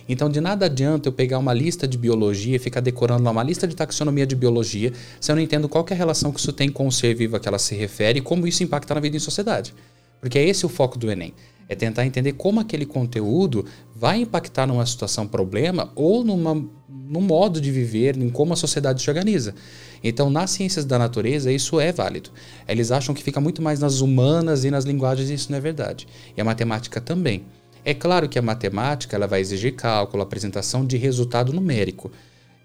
Então, 0.09 0.31
de 0.31 0.41
nada 0.41 0.67
adianta 0.67 1.09
eu 1.09 1.13
pegar 1.13 1.39
uma 1.39 1.53
lista 1.53 1.87
de 1.87 1.99
biologia 1.99 2.55
e 2.55 2.59
ficar 2.59 2.81
decorando 2.81 3.25
lá 3.25 3.33
uma 3.33 3.43
lista 3.43 3.67
de 3.67 3.75
taxonomia 3.75 4.27
de 4.27 4.37
biologia 4.37 4.93
se 5.21 5.33
eu 5.33 5.37
não 5.37 5.43
entendo 5.43 5.69
qual 5.69 5.85
é 5.91 5.93
a 5.93 5.97
relação 5.97 6.31
que 6.33 6.39
isso 6.39 6.53
tem 6.53 6.71
com 6.71 6.87
o 6.87 6.93
ser 6.93 7.13
vivo 7.15 7.37
a 7.37 7.41
que 7.41 7.49
ela 7.49 7.59
se 7.59 7.75
refere 7.75 8.21
e 8.21 8.23
como 8.23 8.47
isso 8.47 8.63
impacta 8.63 8.95
na 8.95 9.01
vida 9.01 9.17
em 9.17 9.21
sociedade. 9.21 9.75
Porque 10.21 10.39
é 10.39 10.49
esse 10.49 10.65
o 10.65 10.69
foco 10.69 10.97
do 10.97 11.11
Enem. 11.11 11.35
É 11.71 11.77
tentar 11.77 12.05
entender 12.05 12.33
como 12.33 12.59
aquele 12.59 12.85
conteúdo 12.85 13.65
vai 13.95 14.23
impactar 14.23 14.67
numa 14.67 14.85
situação 14.85 15.25
problema 15.25 15.93
ou 15.95 16.25
numa, 16.25 16.53
num 16.89 17.21
modo 17.21 17.61
de 17.61 17.71
viver, 17.71 18.17
em 18.17 18.29
como 18.29 18.53
a 18.53 18.57
sociedade 18.57 19.01
se 19.01 19.09
organiza. 19.09 19.55
Então, 20.03 20.29
nas 20.29 20.51
ciências 20.51 20.85
da 20.85 20.99
natureza, 20.99 21.53
isso 21.53 21.79
é 21.79 21.93
válido. 21.93 22.31
Eles 22.67 22.91
acham 22.91 23.15
que 23.15 23.23
fica 23.23 23.41
muito 23.41 23.63
mais 23.63 23.79
nas 23.79 24.01
humanas 24.01 24.65
e 24.65 24.71
nas 24.71 24.85
linguagens, 24.85 25.31
e 25.31 25.35
isso 25.35 25.53
não 25.53 25.59
é 25.59 25.61
verdade. 25.61 26.09
E 26.37 26.41
a 26.41 26.45
matemática 26.45 27.01
também. 27.01 27.45
É 27.85 27.95
claro 27.95 28.29
que 28.29 28.37
a 28.37 28.43
matemática 28.43 29.15
ela 29.15 29.29
vai 29.29 29.41
exigir 29.41 29.77
cálculo, 29.77 30.25
apresentação 30.25 30.85
de 30.85 30.97
resultado 30.97 31.53
numérico. 31.53 32.11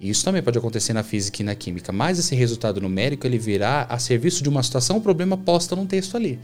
Isso 0.02 0.26
também 0.26 0.42
pode 0.42 0.58
acontecer 0.58 0.94
na 0.94 1.04
física 1.04 1.44
e 1.44 1.46
na 1.46 1.54
química, 1.54 1.92
mas 1.92 2.18
esse 2.18 2.34
resultado 2.34 2.82
numérico 2.82 3.28
ele 3.28 3.38
virá 3.38 3.86
a 3.88 4.00
serviço 4.00 4.42
de 4.42 4.50
uma 4.50 4.64
situação, 4.64 4.98
um 4.98 5.02
problema 5.02 5.38
posta 5.38 5.76
num 5.76 5.86
texto 5.86 6.18
ali. 6.18 6.40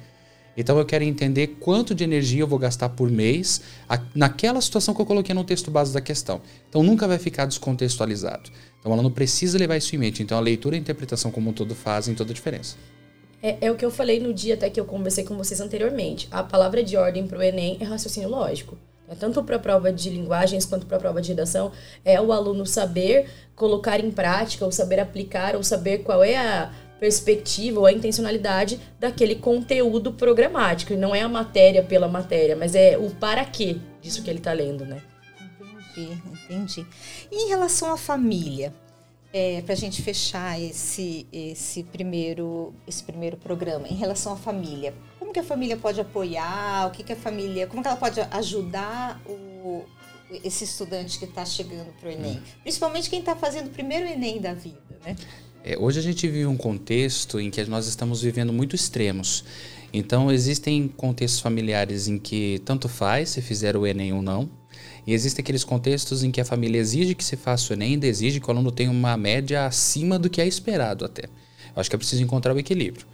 Então 0.55 0.77
eu 0.77 0.85
quero 0.85 1.03
entender 1.03 1.47
quanto 1.59 1.95
de 1.95 2.03
energia 2.03 2.41
eu 2.41 2.47
vou 2.47 2.59
gastar 2.59 2.89
por 2.89 3.09
mês 3.09 3.61
naquela 4.13 4.59
situação 4.61 4.93
que 4.93 5.01
eu 5.01 5.05
coloquei 5.05 5.33
no 5.33 5.43
texto 5.43 5.71
base 5.71 5.93
da 5.93 6.01
questão. 6.01 6.41
Então 6.69 6.83
nunca 6.83 7.07
vai 7.07 7.17
ficar 7.17 7.45
descontextualizado. 7.45 8.49
Então 8.79 8.91
o 8.91 8.93
aluno 8.93 9.11
precisa 9.11 9.57
levar 9.57 9.77
isso 9.77 9.95
em 9.95 9.99
mente. 9.99 10.21
Então 10.21 10.37
a 10.37 10.41
leitura 10.41 10.75
e 10.75 10.79
a 10.79 10.81
interpretação 10.81 11.31
como 11.31 11.49
um 11.49 11.53
todo 11.53 11.73
fazem 11.73 12.15
toda 12.15 12.31
a 12.31 12.33
diferença. 12.35 12.75
É, 13.43 13.57
é, 13.61 13.71
o 13.71 13.75
que 13.75 13.83
eu 13.83 13.89
falei 13.89 14.19
no 14.19 14.33
dia 14.33 14.53
até 14.53 14.69
que 14.69 14.79
eu 14.79 14.85
conversei 14.85 15.23
com 15.23 15.35
vocês 15.35 15.59
anteriormente. 15.59 16.27
A 16.29 16.43
palavra 16.43 16.83
de 16.83 16.95
ordem 16.95 17.25
para 17.25 17.39
o 17.39 17.41
Enem 17.41 17.77
é 17.79 17.83
raciocínio 17.83 18.29
lógico. 18.29 18.77
É 19.11 19.15
tanto 19.15 19.43
para 19.43 19.57
a 19.57 19.59
prova 19.59 19.91
de 19.91 20.09
linguagens 20.09 20.65
quanto 20.65 20.85
para 20.85 20.95
a 20.95 20.99
prova 20.99 21.21
de 21.21 21.27
redação, 21.27 21.69
é 22.05 22.21
o 22.21 22.31
aluno 22.31 22.65
saber 22.65 23.27
colocar 23.57 23.99
em 23.99 24.09
prática, 24.09 24.63
ou 24.63 24.71
saber 24.71 25.01
aplicar, 25.01 25.53
ou 25.53 25.63
saber 25.63 25.97
qual 25.97 26.23
é 26.23 26.37
a 26.37 26.71
perspectiva 27.01 27.79
ou 27.79 27.87
a 27.87 27.91
intencionalidade 27.91 28.79
daquele 28.99 29.33
conteúdo 29.33 30.13
programático. 30.13 30.93
E 30.93 30.95
não 30.95 31.15
é 31.15 31.21
a 31.21 31.27
matéria 31.27 31.81
pela 31.81 32.07
matéria, 32.07 32.55
mas 32.55 32.75
é 32.75 32.95
o 32.95 33.09
para 33.09 33.43
quê 33.43 33.77
disso 33.99 34.21
que 34.21 34.29
ele 34.29 34.37
está 34.37 34.53
lendo, 34.53 34.85
né? 34.85 35.01
Entendi, 35.97 36.21
entendi. 36.31 36.85
E 37.31 37.45
em 37.45 37.49
relação 37.49 37.91
à 37.91 37.97
família, 37.97 38.71
é, 39.33 39.63
para 39.63 39.73
a 39.73 39.75
gente 39.75 39.99
fechar 40.03 40.61
esse, 40.61 41.25
esse, 41.33 41.83
primeiro, 41.85 42.71
esse 42.87 43.03
primeiro 43.03 43.35
programa, 43.35 43.87
em 43.87 43.95
relação 43.95 44.33
à 44.33 44.37
família, 44.37 44.93
como 45.17 45.33
que 45.33 45.39
a 45.39 45.43
família 45.43 45.77
pode 45.77 45.99
apoiar, 45.99 46.87
o 46.87 46.91
que, 46.91 47.03
que 47.03 47.13
a 47.13 47.15
família, 47.15 47.65
como 47.65 47.81
que 47.81 47.87
ela 47.87 47.97
pode 47.97 48.21
ajudar 48.21 49.19
o, 49.25 49.83
esse 50.43 50.65
estudante 50.65 51.17
que 51.17 51.25
está 51.25 51.43
chegando 51.45 51.91
para 51.99 52.09
o 52.09 52.11
Enem? 52.11 52.37
Hum. 52.37 52.43
Principalmente 52.61 53.09
quem 53.09 53.21
está 53.21 53.35
fazendo 53.35 53.67
o 53.67 53.71
primeiro 53.71 54.05
Enem 54.05 54.39
da 54.39 54.53
vida, 54.53 54.99
né? 55.03 55.15
É, 55.63 55.77
hoje 55.77 55.99
a 55.99 56.01
gente 56.01 56.27
vive 56.27 56.47
um 56.47 56.57
contexto 56.57 57.39
em 57.39 57.51
que 57.51 57.63
nós 57.65 57.87
estamos 57.87 58.21
vivendo 58.21 58.51
muito 58.51 58.75
extremos. 58.75 59.43
Então, 59.93 60.31
existem 60.31 60.87
contextos 60.87 61.39
familiares 61.39 62.07
em 62.07 62.17
que 62.17 62.59
tanto 62.65 62.89
faz 62.89 63.29
se 63.29 63.41
fizer 63.41 63.77
o 63.77 63.85
Enem 63.85 64.11
ou 64.13 64.21
não. 64.21 64.49
E 65.05 65.13
existem 65.13 65.43
aqueles 65.43 65.63
contextos 65.63 66.23
em 66.23 66.31
que 66.31 66.41
a 66.41 66.45
família 66.45 66.79
exige 66.79 67.13
que 67.13 67.23
se 67.23 67.35
faça 67.35 67.71
o 67.71 67.75
Enem, 67.75 67.93
ainda 67.93 68.07
exige 68.07 68.39
que 68.39 68.47
o 68.47 68.51
aluno 68.51 68.71
tenha 68.71 68.89
uma 68.89 69.15
média 69.15 69.65
acima 69.65 70.17
do 70.17 70.29
que 70.29 70.41
é 70.41 70.47
esperado 70.47 71.05
até. 71.05 71.25
Eu 71.25 71.79
acho 71.79 71.89
que 71.89 71.95
é 71.95 71.99
preciso 71.99 72.23
encontrar 72.23 72.55
o 72.55 72.59
equilíbrio. 72.59 73.05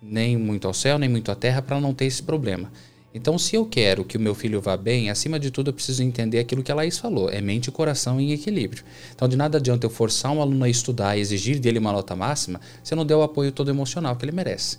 Nem 0.00 0.36
muito 0.36 0.66
ao 0.66 0.74
céu, 0.74 0.98
nem 0.98 1.08
muito 1.08 1.30
à 1.30 1.36
terra, 1.36 1.62
para 1.62 1.80
não 1.80 1.94
ter 1.94 2.06
esse 2.06 2.22
problema. 2.22 2.72
Então, 3.14 3.38
se 3.38 3.54
eu 3.54 3.66
quero 3.66 4.04
que 4.04 4.16
o 4.16 4.20
meu 4.20 4.34
filho 4.34 4.60
vá 4.60 4.76
bem, 4.76 5.10
acima 5.10 5.38
de 5.38 5.50
tudo 5.50 5.68
eu 5.68 5.74
preciso 5.74 6.02
entender 6.02 6.38
aquilo 6.38 6.62
que 6.62 6.72
a 6.72 6.74
Laís 6.74 6.98
falou: 6.98 7.28
é 7.28 7.40
mente 7.40 7.66
e 7.66 7.70
coração 7.70 8.20
em 8.20 8.32
equilíbrio. 8.32 8.82
Então, 9.14 9.28
de 9.28 9.36
nada 9.36 9.58
adianta 9.58 9.86
eu 9.86 9.90
forçar 9.90 10.32
um 10.32 10.40
aluno 10.40 10.64
a 10.64 10.68
estudar 10.68 11.16
e 11.16 11.20
exigir 11.20 11.58
dele 11.58 11.78
uma 11.78 11.92
nota 11.92 12.16
máxima 12.16 12.60
se 12.82 12.94
eu 12.94 12.96
não 12.96 13.04
der 13.04 13.16
o 13.16 13.22
apoio 13.22 13.52
todo 13.52 13.70
emocional 13.70 14.16
que 14.16 14.24
ele 14.24 14.32
merece. 14.32 14.78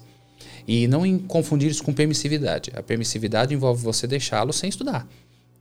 E 0.67 0.87
não 0.87 1.19
confundir 1.19 1.69
isso 1.69 1.83
com 1.83 1.93
permissividade. 1.93 2.71
A 2.75 2.81
permissividade 2.81 3.53
envolve 3.53 3.83
você 3.83 4.07
deixá-lo 4.07 4.51
sem 4.51 4.69
estudar. 4.69 5.07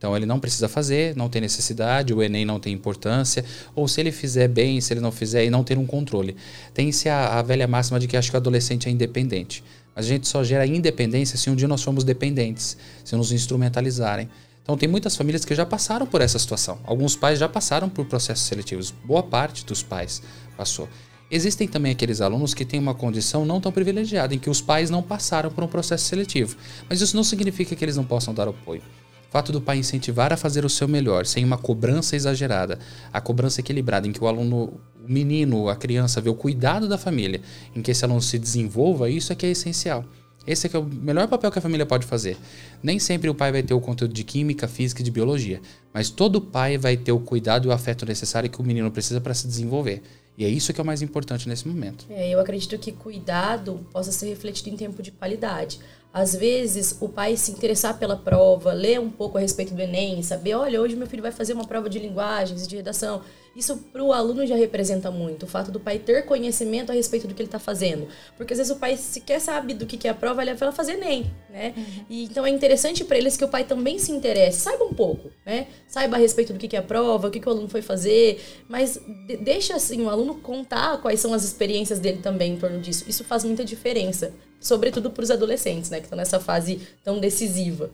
Então 0.03 0.17
ele 0.17 0.25
não 0.25 0.37
precisa 0.37 0.67
fazer, 0.67 1.15
não 1.15 1.29
tem 1.29 1.41
necessidade, 1.41 2.13
o 2.13 2.21
Enem 2.21 2.43
não 2.43 2.59
tem 2.59 2.73
importância, 2.73 3.45
ou 3.73 3.87
se 3.87 4.01
ele 4.01 4.11
fizer 4.11 4.49
bem, 4.49 4.81
se 4.81 4.91
ele 4.91 4.99
não 4.99 5.13
fizer, 5.13 5.45
e 5.45 5.49
não 5.49 5.63
ter 5.63 5.77
um 5.77 5.85
controle. 5.85 6.35
Tem-se 6.73 7.07
a, 7.07 7.39
a 7.39 7.41
velha 7.41 7.65
máxima 7.67 7.97
de 8.01 8.05
que 8.05 8.17
acho 8.17 8.29
que 8.29 8.35
o 8.35 8.37
adolescente 8.37 8.89
é 8.89 8.91
independente. 8.91 9.63
A 9.95 10.01
gente 10.01 10.27
só 10.27 10.43
gera 10.43 10.65
independência 10.65 11.37
se 11.37 11.49
um 11.49 11.55
dia 11.55 11.67
nós 11.67 11.83
formos 11.83 12.03
dependentes, 12.03 12.77
se 13.03 13.15
nos 13.15 13.31
instrumentalizarem. 13.31 14.29
Então 14.63 14.77
tem 14.77 14.87
muitas 14.87 15.15
famílias 15.15 15.43
que 15.43 15.53
já 15.53 15.65
passaram 15.65 16.07
por 16.07 16.21
essa 16.21 16.39
situação. 16.39 16.79
Alguns 16.85 17.15
pais 17.15 17.37
já 17.37 17.49
passaram 17.49 17.89
por 17.89 18.05
processos 18.05 18.45
seletivos. 18.45 18.91
Boa 19.05 19.21
parte 19.21 19.65
dos 19.65 19.83
pais 19.83 20.21
passou. 20.55 20.87
Existem 21.29 21.67
também 21.67 21.91
aqueles 21.91 22.21
alunos 22.21 22.53
que 22.53 22.63
têm 22.63 22.79
uma 22.79 22.93
condição 22.93 23.45
não 23.45 23.59
tão 23.59 23.71
privilegiada, 23.71 24.35
em 24.35 24.39
que 24.39 24.49
os 24.49 24.61
pais 24.61 24.89
não 24.89 25.01
passaram 25.01 25.49
por 25.49 25.63
um 25.63 25.67
processo 25.67 26.05
seletivo. 26.05 26.55
Mas 26.87 27.01
isso 27.01 27.15
não 27.15 27.23
significa 27.23 27.75
que 27.75 27.83
eles 27.83 27.97
não 27.97 28.03
possam 28.03 28.33
dar 28.33 28.47
apoio. 28.47 28.81
O 29.27 29.31
fato 29.31 29.51
do 29.51 29.59
pai 29.59 29.77
incentivar 29.77 30.31
a 30.31 30.37
fazer 30.37 30.63
o 30.63 30.69
seu 30.69 30.87
melhor, 30.87 31.25
sem 31.25 31.43
uma 31.43 31.57
cobrança 31.57 32.15
exagerada, 32.15 32.77
a 33.11 33.19
cobrança 33.19 33.61
equilibrada, 33.61 34.07
em 34.07 34.11
que 34.11 34.23
o 34.23 34.27
aluno 34.27 34.79
o 35.03 35.11
menino, 35.11 35.67
a 35.67 35.75
criança, 35.75 36.21
ver 36.21 36.29
o 36.29 36.35
cuidado 36.35 36.87
da 36.87 36.97
família, 36.97 37.41
em 37.75 37.81
que 37.81 37.91
esse 37.91 38.05
aluno 38.05 38.21
se 38.21 38.39
desenvolva, 38.39 39.09
isso 39.09 39.33
é 39.33 39.35
que 39.35 39.45
é 39.45 39.49
essencial. 39.49 40.05
Esse 40.45 40.67
é, 40.67 40.69
é 40.73 40.79
o 40.79 40.83
melhor 40.83 41.27
papel 41.27 41.51
que 41.51 41.59
a 41.59 41.61
família 41.61 41.85
pode 41.85 42.05
fazer. 42.05 42.37
Nem 42.81 42.99
sempre 42.99 43.29
o 43.29 43.35
pai 43.35 43.51
vai 43.51 43.63
ter 43.63 43.73
o 43.73 43.81
conteúdo 43.81 44.13
de 44.13 44.23
química, 44.23 44.67
física 44.67 45.01
e 45.01 45.03
de 45.03 45.11
biologia, 45.11 45.61
mas 45.93 46.09
todo 46.09 46.41
pai 46.41 46.77
vai 46.77 46.97
ter 46.97 47.11
o 47.11 47.19
cuidado 47.19 47.67
e 47.67 47.69
o 47.69 47.71
afeto 47.71 48.05
necessário 48.05 48.49
que 48.49 48.59
o 48.59 48.63
menino 48.63 48.91
precisa 48.91 49.21
para 49.21 49.33
se 49.33 49.47
desenvolver. 49.47 50.01
E 50.37 50.43
é 50.43 50.49
isso 50.49 50.73
que 50.73 50.81
é 50.81 50.83
o 50.83 50.85
mais 50.85 51.01
importante 51.01 51.47
nesse 51.47 51.67
momento. 51.67 52.05
É, 52.09 52.29
eu 52.29 52.39
acredito 52.39 52.77
que 52.79 52.91
cuidado 52.91 53.85
possa 53.91 54.11
ser 54.11 54.29
refletido 54.29 54.69
em 54.69 54.75
tempo 54.75 55.01
de 55.03 55.11
qualidade. 55.11 55.79
Às 56.13 56.35
vezes, 56.35 56.95
o 57.01 57.09
pai 57.09 57.35
se 57.35 57.51
interessar 57.51 57.97
pela 57.97 58.15
prova, 58.15 58.71
ler 58.71 58.99
um 58.99 59.09
pouco 59.09 59.39
a 59.39 59.41
respeito 59.41 59.73
do 59.73 59.81
Enem, 59.81 60.21
saber, 60.21 60.53
olha, 60.53 60.79
hoje 60.79 60.95
meu 60.95 61.07
filho 61.07 61.23
vai 61.23 61.31
fazer 61.31 61.53
uma 61.53 61.65
prova 61.65 61.89
de 61.89 61.97
linguagens 61.97 62.63
e 62.63 62.67
de 62.67 62.75
redação. 62.75 63.23
Isso 63.55 63.77
para 63.91 64.03
o 64.03 64.13
aluno 64.13 64.45
já 64.45 64.55
representa 64.55 65.09
muito, 65.11 65.43
o 65.43 65.47
fato 65.47 65.71
do 65.71 65.79
pai 65.79 65.99
ter 65.99 66.25
conhecimento 66.25 66.91
a 66.91 66.95
respeito 66.95 67.27
do 67.27 67.33
que 67.33 67.41
ele 67.41 67.47
está 67.47 67.59
fazendo. 67.59 68.07
Porque 68.35 68.53
às 68.53 68.57
vezes 68.57 68.71
o 68.71 68.79
pai 68.79 68.95
sequer 68.97 69.39
sabe 69.39 69.73
do 69.73 69.85
que, 69.85 69.97
que 69.97 70.07
é 70.07 70.11
a 70.11 70.13
prova, 70.13 70.43
ele 70.43 70.53
vai 70.53 70.71
fazer 70.71 70.97
nem, 70.97 71.31
né? 71.49 71.73
Uhum. 71.75 72.05
E, 72.09 72.23
então 72.25 72.45
é 72.45 72.49
interessante 72.49 73.03
para 73.03 73.17
eles 73.17 73.35
que 73.35 73.45
o 73.45 73.47
pai 73.47 73.63
também 73.63 73.97
se 73.97 74.11
interesse, 74.11 74.59
saiba 74.59 74.83
um 74.83 74.93
pouco, 74.93 75.31
né? 75.45 75.67
Saiba 75.87 76.15
a 76.15 76.19
respeito 76.19 76.53
do 76.53 76.59
que, 76.59 76.67
que 76.67 76.75
é 76.75 76.79
a 76.79 76.83
prova, 76.83 77.27
o 77.27 77.31
que, 77.31 77.39
que 77.39 77.47
o 77.47 77.51
aluno 77.51 77.67
foi 77.67 77.81
fazer, 77.81 78.39
mas 78.67 78.99
de, 79.27 79.37
deixa 79.37 79.75
assim 79.75 80.01
o 80.03 80.09
aluno 80.09 80.35
contar 80.35 80.99
quais 80.99 81.19
são 81.19 81.33
as 81.33 81.43
experiências 81.43 81.99
dele 81.99 82.19
também 82.23 82.53
em 82.53 82.57
torno 82.57 82.79
disso. 82.79 83.05
Isso 83.07 83.23
faz 83.23 83.43
muita 83.43 83.63
diferença, 83.63 84.33
sobretudo 84.63 85.11
para 85.11 85.23
os 85.23 85.29
adolescentes, 85.29 85.91
né? 85.91 85.99
Que 85.99 86.05
estão 86.05 86.17
nessa 86.17 86.39
fase 86.39 86.81
tão 87.03 87.19
decisiva. 87.19 87.91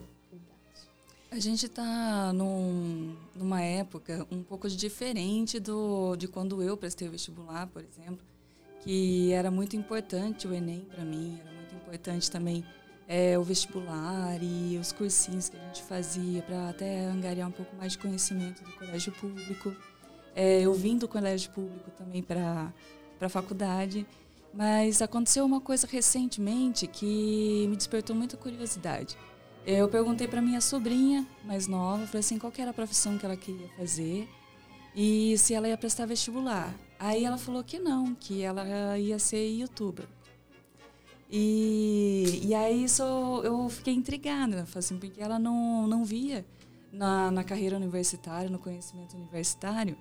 A 1.32 1.40
gente 1.40 1.66
está 1.66 2.32
num, 2.34 3.16
numa 3.36 3.62
época 3.62 4.26
um 4.32 4.42
pouco 4.42 4.70
diferente 4.70 5.60
do, 5.60 6.16
de 6.16 6.28
quando 6.28 6.64
eu 6.64 6.76
prestei 6.78 7.08
o 7.08 7.12
vestibular, 7.12 7.68
por 7.68 7.84
exemplo, 7.84 8.26
que 8.82 9.32
era 9.32 9.52
muito 9.52 9.76
importante 9.76 10.48
o 10.48 10.54
Enem 10.54 10.88
para 10.92 11.04
mim, 11.04 11.38
era 11.40 11.54
muito 11.54 11.76
importante 11.76 12.32
também 12.32 12.66
é, 13.08 13.38
o 13.38 13.44
vestibular 13.44 14.38
e 14.42 14.78
os 14.78 14.92
cursinhos 14.92 15.50
que 15.50 15.58
a 15.58 15.60
gente 15.68 15.84
fazia 15.84 16.42
para 16.42 16.70
até 16.70 17.06
angariar 17.06 17.48
um 17.48 17.52
pouco 17.52 17.76
mais 17.76 17.92
de 17.92 18.00
conhecimento 18.00 18.64
do 18.64 18.72
colégio 18.74 19.12
público. 19.14 19.76
É, 20.36 20.62
eu 20.62 20.74
vim 20.74 20.98
do 20.98 21.08
colégio 21.08 21.52
público 21.52 21.92
também 21.92 22.24
para 22.24 22.72
a 23.22 23.30
faculdade, 23.30 24.06
mas 24.54 25.02
aconteceu 25.02 25.46
uma 25.46 25.62
coisa 25.62 25.88
recentemente 25.90 26.88
que 26.88 27.68
me 27.70 27.76
despertou 27.76 28.16
muita 28.16 28.36
curiosidade. 28.38 29.18
Eu 29.66 29.88
perguntei 29.88 30.28
para 30.28 30.42
minha 30.42 30.62
sobrinha 30.62 31.28
mais 31.44 31.68
nova, 31.68 32.06
falei 32.08 32.22
assim, 32.22 32.40
qual 32.40 32.52
era 32.58 32.72
a 32.72 32.74
profissão 32.74 33.18
que 33.18 33.26
ela 33.26 33.38
queria 33.38 33.68
fazer 33.78 34.28
e 34.96 35.38
se 35.38 35.54
ela 35.54 35.68
ia 35.68 35.78
prestar 35.78 36.06
vestibular. 36.06 36.74
Aí 36.98 37.24
ela 37.24 37.38
falou 37.38 37.64
que 37.64 37.80
não, 37.80 38.16
que 38.16 38.42
ela 38.42 38.98
ia 38.98 39.20
ser 39.20 39.48
youtuber. 39.50 40.08
E, 41.30 42.42
e 42.44 42.56
aí 42.56 42.84
isso 42.84 43.04
eu 43.44 43.70
fiquei 43.70 43.94
intrigada, 43.94 44.66
assim, 44.76 44.98
porque 44.98 45.22
ela 45.22 45.38
não, 45.38 45.88
não 45.88 46.04
via 46.04 46.44
na, 46.92 47.30
na 47.30 47.44
carreira 47.44 47.76
universitária, 47.76 48.50
no 48.50 48.58
conhecimento 48.58 49.16
universitário, 49.16 49.96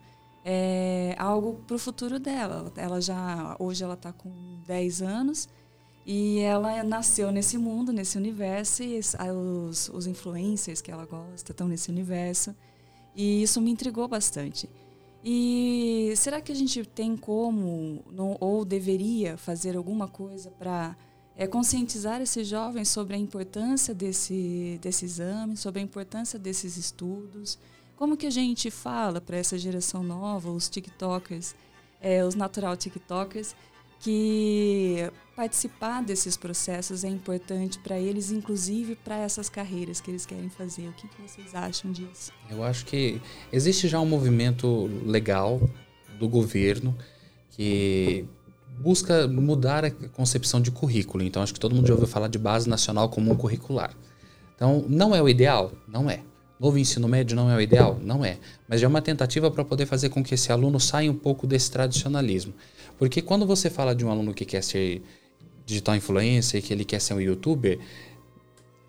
é, 0.45 1.15
algo 1.19 1.63
para 1.67 1.77
o 1.77 1.79
futuro 1.79 2.19
dela. 2.19 2.73
Ela 2.77 3.01
já 3.01 3.57
hoje 3.59 3.85
ela 3.85 3.95
está 3.95 4.13
com 4.13 4.31
10 4.67 5.03
anos 5.03 5.49
e 6.07 6.39
ela 6.39 6.83
nasceu 6.83 7.31
nesse 7.31 7.59
mundo, 7.59 7.93
nesse 7.93 8.17
universo, 8.17 8.83
e 8.83 8.99
os, 8.99 9.91
os 9.91 10.07
influencers 10.07 10.81
que 10.81 10.91
ela 10.91 11.05
gosta 11.05 11.53
estão 11.53 11.69
nesse 11.69 11.91
universo. 11.91 12.55
E 13.15 13.43
isso 13.43 13.61
me 13.61 13.71
intrigou 13.71 14.09
bastante. 14.09 14.71
E 15.23 16.13
será 16.17 16.41
que 16.41 16.51
a 16.51 16.55
gente 16.55 16.83
tem 16.85 17.17
como, 17.17 18.05
não, 18.11 18.37
ou 18.41 18.65
deveria 18.65 19.37
fazer 19.37 19.77
alguma 19.77 20.09
coisa 20.09 20.51
para 20.51 20.97
é, 21.37 21.47
conscientizar 21.47 22.23
esses 22.23 22.49
jovens 22.49 22.89
sobre 22.89 23.15
a 23.15 23.19
importância 23.19 23.93
desse, 23.93 24.79
desse 24.81 25.05
exame, 25.05 25.57
sobre 25.57 25.81
a 25.81 25.85
importância 25.85 26.39
desses 26.39 26.77
estudos? 26.77 27.59
Como 27.99 28.17
que 28.17 28.27
a 28.27 28.31
gente 28.31 28.71
fala 28.71 29.21
para 29.21 29.37
essa 29.37 29.59
geração 29.59 30.05
nova, 30.05 30.49
os 30.53 30.69
TikTokers, 30.69 31.57
é, 32.01 32.25
os 32.25 32.37
natural 32.37 32.77
TikTokers, 32.77 33.57
que 33.99 35.11
participar 35.35 36.05
desses 36.05 36.37
processos 36.37 37.03
é 37.03 37.09
importante 37.09 37.77
para 37.81 37.99
eles, 37.99 38.31
inclusive 38.31 38.95
para 38.95 39.17
essas 39.19 39.49
carreiras 39.49 40.01
que 40.01 40.13
eles 40.13 40.25
querem 40.25 40.49
fazer. 40.49 40.87
O 40.87 40.93
que, 40.93 41.09
que, 41.09 41.21
vocês 41.21 41.53
acham 41.57 41.91
disso? 41.91 42.31
Eu 42.49 42.63
acho 42.63 42.87
que 42.87 43.21
existe 43.53 43.89
já 43.89 43.99
um 43.99 44.07
movimento 44.07 44.89
legal 45.05 45.61
do 46.21 46.29
governo 46.29 46.97
que 47.51 48.25
busca 48.79 49.27
mudar 49.27 49.85
a 49.85 49.91
concepção 49.91 50.61
de 50.61 50.71
currículo. 50.71 51.25
Então, 51.25 51.43
acho 51.43 51.53
que 51.53 51.59
todo 51.59 51.75
mundo 51.75 51.89
já 51.89 51.95
ouviu 51.95 52.07
falar 52.07 52.29
de 52.29 52.39
base 52.39 52.69
nacional 52.69 53.09
comum 53.09 53.35
curricular. 53.35 53.93
Então, 54.55 54.85
não 54.89 55.17
é 55.17 55.21
o 55.21 55.29
ideal? 55.29 55.73
Não 55.89 56.09
é. 56.09 56.28
Novo 56.59 56.77
ensino 56.79 57.07
médio 57.07 57.37
não 57.37 57.51
é 57.51 57.57
o 57.57 57.61
ideal? 57.61 57.99
Não 58.03 58.25
é. 58.25 58.37
Mas 58.67 58.83
é 58.83 58.87
uma 58.87 59.01
tentativa 59.01 59.51
para 59.51 59.65
poder 59.65 59.87
fazer 59.87 60.09
com 60.09 60.23
que 60.25 60.35
esse 60.35 60.51
aluno 60.51 60.81
saia 60.81 61.11
um 61.11 61.15
pouco 61.15 61.47
desse 61.47 61.71
tradicionalismo. 61.71 62.53
Porque 62.99 63.23
quando 63.23 63.47
você 63.47 63.71
fala 63.71 63.95
de 63.95 64.05
um 64.05 64.11
aluno 64.11 64.35
que 64.35 64.45
quer 64.45 64.63
ser 64.63 65.03
digital 65.65 65.95
influencer, 65.95 66.63
que 66.63 66.73
ele 66.73 66.85
quer 66.85 67.01
ser 67.01 67.15
um 67.15 67.21
youtuber, 67.21 67.79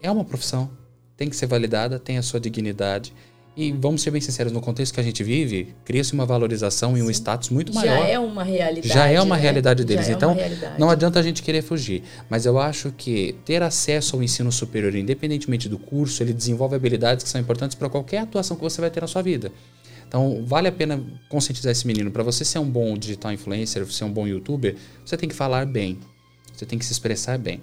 é 0.01 0.09
uma 0.09 0.25
profissão, 0.25 0.71
tem 1.15 1.29
que 1.29 1.35
ser 1.35 1.45
validada, 1.45 1.99
tem 1.99 2.17
a 2.17 2.23
sua 2.23 2.39
dignidade. 2.39 3.13
E 3.57 3.71
vamos 3.73 4.01
ser 4.01 4.11
bem 4.11 4.21
sinceros, 4.21 4.53
no 4.53 4.61
contexto 4.61 4.93
que 4.93 4.99
a 4.99 5.03
gente 5.03 5.21
vive, 5.23 5.75
cria-se 5.83 6.13
uma 6.13 6.25
valorização 6.25 6.97
e 6.97 7.01
um 7.01 7.09
status 7.09 7.49
muito 7.49 7.73
maior. 7.73 7.97
Já 7.97 8.07
é 8.07 8.17
uma 8.17 8.43
realidade. 8.43 8.87
Já 8.87 9.07
é 9.07 9.21
uma 9.21 9.35
né? 9.35 9.41
realidade 9.41 9.83
deles. 9.83 10.07
É 10.07 10.13
então, 10.13 10.37
não 10.77 10.89
adianta 10.89 11.19
a 11.19 11.23
gente 11.23 11.43
querer 11.43 11.61
fugir. 11.61 12.03
Mas 12.29 12.45
eu 12.45 12.57
acho 12.57 12.93
que 12.95 13.35
ter 13.43 13.61
acesso 13.61 14.15
ao 14.15 14.23
ensino 14.23 14.51
superior, 14.51 14.95
independentemente 14.95 15.67
do 15.67 15.77
curso, 15.77 16.23
ele 16.23 16.31
desenvolve 16.31 16.75
habilidades 16.75 17.23
que 17.23 17.29
são 17.29 17.41
importantes 17.41 17.75
para 17.75 17.89
qualquer 17.89 18.19
atuação 18.19 18.55
que 18.55 18.63
você 18.63 18.79
vai 18.79 18.89
ter 18.89 19.01
na 19.01 19.07
sua 19.07 19.21
vida. 19.21 19.51
Então, 20.07 20.43
vale 20.45 20.67
a 20.67 20.71
pena 20.71 21.03
conscientizar 21.27 21.71
esse 21.71 21.85
menino. 21.85 22.09
Para 22.09 22.23
você 22.23 22.45
ser 22.45 22.59
um 22.59 22.69
bom 22.69 22.97
digital 22.97 23.31
influencer, 23.31 23.85
ser 23.91 24.05
um 24.05 24.11
bom 24.11 24.27
youtuber, 24.27 24.75
você 25.05 25.17
tem 25.17 25.27
que 25.27 25.35
falar 25.35 25.65
bem. 25.65 25.99
Você 26.53 26.65
tem 26.65 26.79
que 26.79 26.85
se 26.85 26.91
expressar 26.91 27.37
bem. 27.37 27.61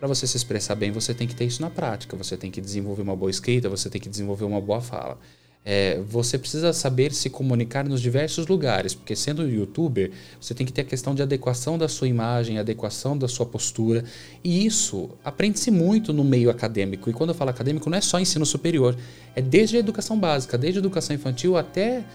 Para 0.00 0.08
você 0.08 0.26
se 0.26 0.34
expressar 0.34 0.74
bem, 0.76 0.90
você 0.90 1.12
tem 1.12 1.28
que 1.28 1.34
ter 1.34 1.44
isso 1.44 1.60
na 1.60 1.68
prática. 1.68 2.16
Você 2.16 2.34
tem 2.34 2.50
que 2.50 2.58
desenvolver 2.58 3.02
uma 3.02 3.14
boa 3.14 3.30
escrita, 3.30 3.68
você 3.68 3.90
tem 3.90 4.00
que 4.00 4.08
desenvolver 4.08 4.46
uma 4.46 4.58
boa 4.58 4.80
fala. 4.80 5.18
É, 5.62 6.00
você 6.00 6.38
precisa 6.38 6.72
saber 6.72 7.12
se 7.12 7.28
comunicar 7.28 7.86
nos 7.86 8.00
diversos 8.00 8.46
lugares, 8.46 8.94
porque 8.94 9.14
sendo 9.14 9.46
youtuber, 9.46 10.10
você 10.40 10.54
tem 10.54 10.64
que 10.64 10.72
ter 10.72 10.80
a 10.80 10.84
questão 10.84 11.14
de 11.14 11.20
adequação 11.20 11.76
da 11.76 11.86
sua 11.86 12.08
imagem, 12.08 12.58
adequação 12.58 13.16
da 13.16 13.28
sua 13.28 13.44
postura, 13.44 14.02
e 14.42 14.64
isso 14.64 15.10
aprende-se 15.22 15.70
muito 15.70 16.14
no 16.14 16.24
meio 16.24 16.48
acadêmico. 16.48 17.10
E 17.10 17.12
quando 17.12 17.30
eu 17.30 17.34
falo 17.34 17.50
acadêmico, 17.50 17.90
não 17.90 17.98
é 17.98 18.00
só 18.00 18.18
ensino 18.18 18.46
superior, 18.46 18.96
é 19.36 19.42
desde 19.42 19.76
a 19.76 19.80
educação 19.80 20.18
básica, 20.18 20.56
desde 20.56 20.78
a 20.78 20.80
educação 20.80 21.14
infantil 21.14 21.58
até 21.58 22.06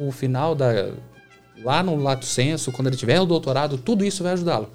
o 0.00 0.10
final 0.10 0.54
da 0.54 0.94
lá 1.62 1.82
no 1.82 1.94
lato 1.96 2.24
senso, 2.24 2.72
quando 2.72 2.86
ele 2.86 2.96
tiver 2.96 3.20
o 3.20 3.26
doutorado, 3.26 3.76
tudo 3.76 4.02
isso 4.02 4.22
vai 4.22 4.32
ajudá-lo. 4.32 4.70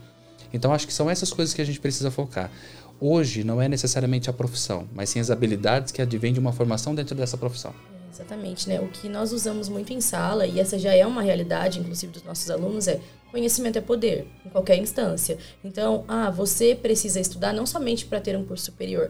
Então 0.53 0.71
acho 0.71 0.87
que 0.87 0.93
são 0.93 1.09
essas 1.09 1.33
coisas 1.33 1.53
que 1.53 1.61
a 1.61 1.65
gente 1.65 1.79
precisa 1.79 2.11
focar. 2.11 2.51
Hoje 2.99 3.43
não 3.43 3.61
é 3.61 3.67
necessariamente 3.67 4.29
a 4.29 4.33
profissão, 4.33 4.87
mas 4.93 5.09
sim 5.09 5.19
as 5.19 5.29
habilidades 5.29 5.91
que 5.91 6.01
advêm 6.01 6.31
de 6.31 6.39
uma 6.39 6.53
formação 6.53 6.95
dentro 6.95 7.15
dessa 7.15 7.35
profissão. 7.35 7.73
Exatamente, 8.13 8.69
né? 8.69 8.79
O 8.79 8.87
que 8.89 9.09
nós 9.09 9.33
usamos 9.33 9.67
muito 9.67 9.91
em 9.91 9.99
sala, 9.99 10.45
e 10.45 10.59
essa 10.59 10.77
já 10.77 10.93
é 10.93 11.03
uma 11.03 11.23
realidade, 11.23 11.79
inclusive, 11.79 12.13
dos 12.13 12.23
nossos 12.23 12.47
alunos, 12.51 12.87
é 12.87 13.01
conhecimento 13.31 13.79
é 13.79 13.81
poder, 13.81 14.27
em 14.45 14.49
qualquer 14.49 14.77
instância. 14.77 15.39
Então, 15.63 16.05
ah, 16.07 16.29
você 16.29 16.75
precisa 16.75 17.19
estudar 17.19 17.51
não 17.51 17.65
somente 17.65 18.05
para 18.05 18.21
ter 18.21 18.37
um 18.37 18.45
curso 18.45 18.65
superior. 18.65 19.09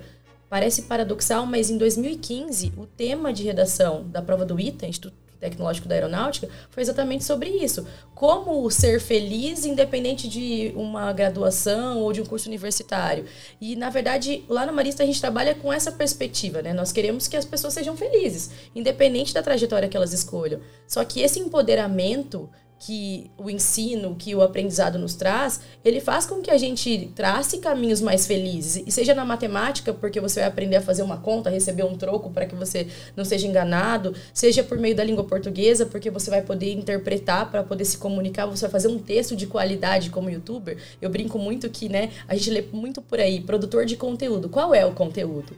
Parece 0.49 0.83
paradoxal, 0.83 1.45
mas 1.45 1.69
em 1.69 1.77
2015, 1.77 2.71
o 2.77 2.85
tema 2.85 3.33
de 3.33 3.43
redação 3.43 4.07
da 4.07 4.21
prova 4.21 4.45
do 4.45 4.57
ITA, 4.57 4.87
Instituto 4.87 5.22
Tecnológico 5.43 5.87
da 5.87 5.95
Aeronáutica, 5.95 6.47
foi 6.69 6.81
exatamente 6.81 7.23
sobre 7.23 7.49
isso. 7.49 7.85
Como 8.15 8.69
ser 8.71 8.99
feliz 8.99 9.65
independente 9.65 10.27
de 10.27 10.71
uma 10.75 11.11
graduação 11.11 11.99
ou 11.99 12.13
de 12.13 12.21
um 12.21 12.25
curso 12.25 12.47
universitário. 12.47 13.25
E, 13.59 13.75
na 13.75 13.89
verdade, 13.89 14.43
lá 14.47 14.65
no 14.65 14.73
Marista 14.73 15.03
a 15.03 15.05
gente 15.05 15.19
trabalha 15.19 15.53
com 15.53 15.71
essa 15.71 15.91
perspectiva, 15.91 16.61
né? 16.61 16.73
Nós 16.73 16.91
queremos 16.91 17.27
que 17.27 17.35
as 17.35 17.45
pessoas 17.45 17.73
sejam 17.73 17.97
felizes, 17.97 18.51
independente 18.75 19.33
da 19.33 19.43
trajetória 19.43 19.89
que 19.89 19.97
elas 19.97 20.13
escolham. 20.13 20.61
Só 20.87 21.03
que 21.03 21.21
esse 21.21 21.39
empoderamento 21.39 22.49
que 22.85 23.31
o 23.37 23.49
ensino, 23.49 24.13
que 24.19 24.35
o 24.35 24.41
aprendizado 24.41 24.99
nos 24.99 25.15
traz, 25.15 25.61
ele 25.85 26.01
faz 26.01 26.25
com 26.25 26.41
que 26.41 26.51
a 26.51 26.57
gente 26.57 27.09
trace 27.15 27.59
caminhos 27.59 28.01
mais 28.01 28.27
felizes. 28.27 28.83
E 28.85 28.91
seja 28.91 29.15
na 29.15 29.23
matemática, 29.23 29.93
porque 29.93 30.19
você 30.19 30.41
vai 30.41 30.49
aprender 30.49 30.75
a 30.75 30.81
fazer 30.81 31.01
uma 31.01 31.15
conta, 31.15 31.49
receber 31.49 31.83
um 31.85 31.95
troco 31.95 32.29
para 32.29 32.45
que 32.45 32.53
você 32.53 32.87
não 33.15 33.23
seja 33.23 33.47
enganado, 33.47 34.13
seja 34.33 34.63
por 34.63 34.77
meio 34.77 34.93
da 34.93 35.03
língua 35.03 35.23
portuguesa, 35.23 35.85
porque 35.85 36.09
você 36.09 36.29
vai 36.29 36.41
poder 36.41 36.73
interpretar 36.73 37.49
para 37.49 37.63
poder 37.63 37.85
se 37.85 37.97
comunicar, 37.97 38.47
você 38.47 38.63
vai 38.63 38.71
fazer 38.71 38.89
um 38.89 38.99
texto 38.99 39.33
de 39.33 39.47
qualidade 39.47 40.09
como 40.09 40.29
youtuber. 40.29 40.77
Eu 41.01 41.09
brinco 41.09 41.39
muito 41.39 41.69
que, 41.69 41.87
né, 41.87 42.09
a 42.27 42.35
gente 42.35 42.49
lê 42.49 42.65
muito 42.73 43.01
por 43.01 43.17
aí, 43.17 43.39
produtor 43.39 43.85
de 43.85 43.95
conteúdo. 43.95 44.49
Qual 44.49 44.75
é 44.75 44.85
o 44.85 44.91
conteúdo? 44.91 45.53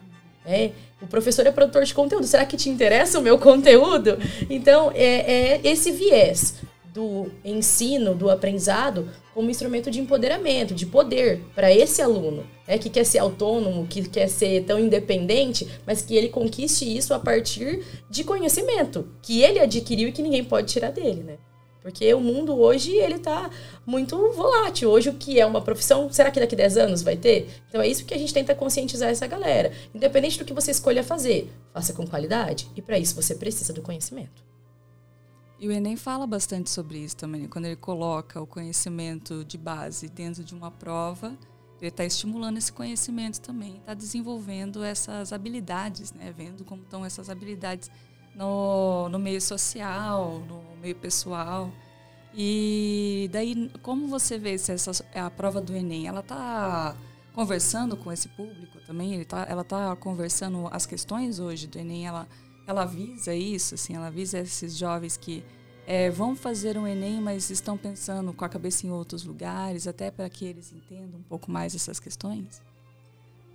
É, 0.45 0.69
o 1.01 1.07
professor 1.07 1.47
é 1.47 1.51
produtor 1.51 1.85
de 1.85 1.93
conteúdo. 1.93 2.27
Será 2.27 2.45
que 2.45 2.55
te 2.55 2.69
interessa 2.69 3.17
o 3.17 3.21
meu 3.23 3.39
conteúdo? 3.39 4.15
Então, 4.47 4.91
é, 4.93 5.55
é 5.55 5.61
esse 5.63 5.91
viés 5.91 6.53
do 6.95 7.29
ensino, 7.43 8.15
do 8.15 8.29
aprendizado, 8.29 9.09
como 9.33 9.49
instrumento 9.49 9.91
de 9.91 9.99
empoderamento, 9.99 10.73
de 10.73 10.85
poder 10.85 11.41
para 11.53 11.69
esse 11.69 12.01
aluno, 12.01 12.45
né, 12.65 12.77
que 12.77 12.89
quer 12.89 13.03
ser 13.03 13.19
autônomo, 13.19 13.85
que 13.85 14.07
quer 14.07 14.29
ser 14.29 14.63
tão 14.63 14.79
independente, 14.79 15.67
mas 15.85 16.01
que 16.01 16.15
ele 16.15 16.29
conquiste 16.29 16.85
isso 16.85 17.13
a 17.13 17.19
partir 17.19 17.83
de 18.09 18.23
conhecimento 18.23 19.09
que 19.21 19.41
ele 19.41 19.59
adquiriu 19.59 20.07
e 20.07 20.13
que 20.13 20.21
ninguém 20.21 20.41
pode 20.41 20.71
tirar 20.71 20.91
dele, 20.91 21.21
né? 21.21 21.37
Porque 21.81 22.11
o 22.13 22.21
mundo 22.21 22.57
hoje 22.57 22.95
ele 22.95 23.15
está 23.15 23.47
muito 23.85 24.31
volátil. 24.31 24.89
Hoje 24.89 25.09
o 25.09 25.13
que 25.13 25.39
é 25.39 25.45
uma 25.45 25.61
profissão, 25.61 26.11
será 26.11 26.31
que 26.31 26.39
daqui 26.39 26.55
a 26.55 26.57
10 26.57 26.77
anos 26.77 27.03
vai 27.03 27.15
ter? 27.15 27.47
Então 27.69 27.81
é 27.81 27.87
isso 27.87 28.05
que 28.05 28.13
a 28.13 28.17
gente 28.17 28.33
tenta 28.33 28.55
conscientizar 28.55 29.09
essa 29.09 29.27
galera. 29.27 29.71
Independente 29.93 30.39
do 30.39 30.45
que 30.45 30.53
você 30.53 30.71
escolha 30.71 31.03
fazer, 31.03 31.51
faça 31.73 31.93
com 31.93 32.07
qualidade 32.07 32.67
e 32.75 32.81
para 32.81 32.97
isso 32.97 33.13
você 33.15 33.35
precisa 33.35 33.71
do 33.71 33.83
conhecimento. 33.83 34.54
E 35.59 35.67
o 35.67 35.71
Enem 35.71 35.95
fala 35.95 36.27
bastante 36.27 36.69
sobre 36.69 36.99
isso 36.99 37.15
também. 37.15 37.47
Quando 37.47 37.65
ele 37.65 37.77
coloca 37.77 38.41
o 38.41 38.47
conhecimento 38.47 39.45
de 39.45 39.57
base 39.57 40.09
dentro 40.09 40.43
de 40.43 40.53
uma 40.53 40.69
prova, 40.69 41.37
ele 41.79 41.89
está 41.89 42.03
estimulando 42.03 42.57
esse 42.57 42.71
conhecimento 42.71 43.39
também, 43.39 43.77
está 43.77 43.93
desenvolvendo 43.93 44.83
essas 44.83 45.31
habilidades, 45.31 46.13
né? 46.13 46.33
vendo 46.35 46.63
como 46.65 46.81
estão 46.83 47.05
essas 47.05 47.29
habilidades 47.29 47.89
no, 48.33 49.07
no 49.09 49.19
meio 49.19 49.41
social, 49.41 50.39
no 50.39 50.61
meio 50.81 50.95
pessoal. 50.95 51.71
E 52.33 53.29
daí, 53.31 53.71
como 53.81 54.07
você 54.07 54.37
vê 54.37 54.57
se 54.57 54.71
essa 54.71 55.05
é 55.13 55.21
a 55.21 55.29
prova 55.29 55.61
do 55.61 55.73
Enem, 55.73 56.07
ela 56.07 56.19
está 56.19 56.95
conversando 57.33 57.95
com 57.95 58.11
esse 58.11 58.27
público 58.29 58.79
também? 58.85 59.13
Ele 59.13 59.25
tá, 59.25 59.45
ela 59.47 59.61
está 59.61 59.95
conversando 59.95 60.67
as 60.71 60.85
questões 60.85 61.39
hoje 61.39 61.67
do 61.67 61.79
Enem, 61.79 62.07
ela 62.07 62.27
ela 62.67 62.85
visa 62.85 63.33
isso, 63.33 63.75
assim, 63.75 63.95
ela 63.95 64.09
visa 64.09 64.39
esses 64.39 64.75
jovens 64.75 65.17
que 65.17 65.43
é, 65.87 66.09
vão 66.09 66.35
fazer 66.35 66.77
um 66.77 66.87
Enem, 66.87 67.21
mas 67.21 67.49
estão 67.49 67.77
pensando 67.77 68.33
com 68.33 68.43
a 68.43 68.49
cabeça 68.49 68.87
em 68.87 68.91
outros 68.91 69.23
lugares, 69.23 69.87
até 69.87 70.09
para 70.09 70.27
que 70.29 70.45
eles 70.45 70.73
entendam 70.73 71.19
um 71.19 71.23
pouco 71.23 71.51
mais 71.51 71.75
essas 71.75 71.99
questões? 71.99 72.61